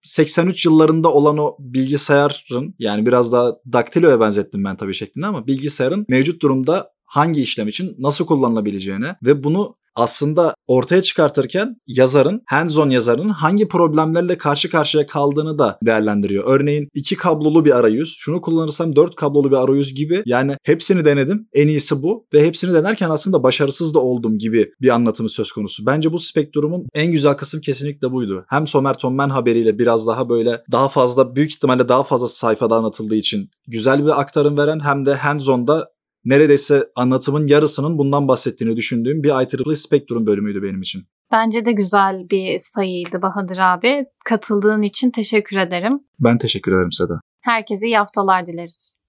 83 0.03 0.65
yıllarında 0.65 1.13
olan 1.13 1.37
o 1.37 1.55
bilgisayarın 1.59 2.75
yani 2.79 3.05
biraz 3.05 3.31
daha 3.31 3.51
daktiloya 3.73 4.19
benzettim 4.19 4.63
ben 4.63 4.77
tabii 4.77 4.93
şeklinde 4.93 5.25
ama 5.25 5.47
bilgisayarın 5.47 6.05
mevcut 6.09 6.41
durumda 6.41 6.92
hangi 7.13 7.41
işlem 7.41 7.67
için 7.67 7.95
nasıl 7.99 8.25
kullanılabileceğine 8.25 9.15
ve 9.25 9.43
bunu 9.43 9.75
aslında 9.95 10.55
ortaya 10.67 11.01
çıkartırken 11.01 11.75
yazarın, 11.87 12.41
hands-on 12.45 12.89
yazarının 12.89 13.29
hangi 13.29 13.67
problemlerle 13.67 14.37
karşı 14.37 14.69
karşıya 14.69 15.05
kaldığını 15.05 15.59
da 15.59 15.77
değerlendiriyor. 15.85 16.43
Örneğin 16.47 16.87
iki 16.93 17.15
kablolu 17.15 17.65
bir 17.65 17.77
arayüz, 17.77 18.15
şunu 18.17 18.41
kullanırsam 18.41 18.95
dört 18.95 19.15
kablolu 19.15 19.51
bir 19.51 19.63
arayüz 19.63 19.95
gibi 19.95 20.23
yani 20.25 20.57
hepsini 20.63 21.05
denedim, 21.05 21.47
en 21.53 21.67
iyisi 21.67 22.03
bu 22.03 22.27
ve 22.33 22.45
hepsini 22.45 22.73
denerken 22.73 23.09
aslında 23.09 23.43
başarısız 23.43 23.93
da 23.93 23.99
oldum 23.99 24.37
gibi 24.37 24.71
bir 24.81 24.89
anlatımı 24.89 25.29
söz 25.29 25.51
konusu. 25.51 25.85
Bence 25.85 26.11
bu 26.11 26.19
spektrumun 26.19 26.85
en 26.93 27.11
güzel 27.11 27.33
kısım 27.33 27.61
kesinlikle 27.61 28.11
buydu. 28.11 28.45
Hem 28.49 28.67
Somer 28.67 28.93
Tommen 28.93 29.29
haberiyle 29.29 29.79
biraz 29.79 30.07
daha 30.07 30.29
böyle 30.29 30.61
daha 30.71 30.89
fazla 30.89 31.35
büyük 31.35 31.51
ihtimalle 31.51 31.89
daha 31.89 32.03
fazla 32.03 32.27
sayfada 32.27 32.75
anlatıldığı 32.75 33.15
için 33.15 33.49
güzel 33.67 34.05
bir 34.05 34.19
aktarım 34.21 34.57
veren 34.57 34.79
hem 34.79 35.05
de 35.05 35.13
hands-on'da 35.13 35.92
neredeyse 36.25 36.83
anlatımın 36.95 37.47
yarısının 37.47 37.97
bundan 37.97 38.27
bahsettiğini 38.27 38.75
düşündüğüm 38.75 39.23
bir 39.23 39.29
IEEE 39.29 39.75
Spectrum 39.75 40.25
bölümüydü 40.25 40.63
benim 40.63 40.81
için. 40.81 41.03
Bence 41.31 41.65
de 41.65 41.71
güzel 41.71 42.29
bir 42.31 42.59
sayıydı 42.59 43.21
Bahadır 43.21 43.57
abi. 43.57 44.05
Katıldığın 44.25 44.81
için 44.81 45.11
teşekkür 45.11 45.57
ederim. 45.57 45.99
Ben 46.19 46.37
teşekkür 46.37 46.71
ederim 46.71 46.91
Seda. 46.91 47.19
Herkese 47.41 47.85
iyi 47.85 47.97
haftalar 47.97 48.45
dileriz. 48.45 48.99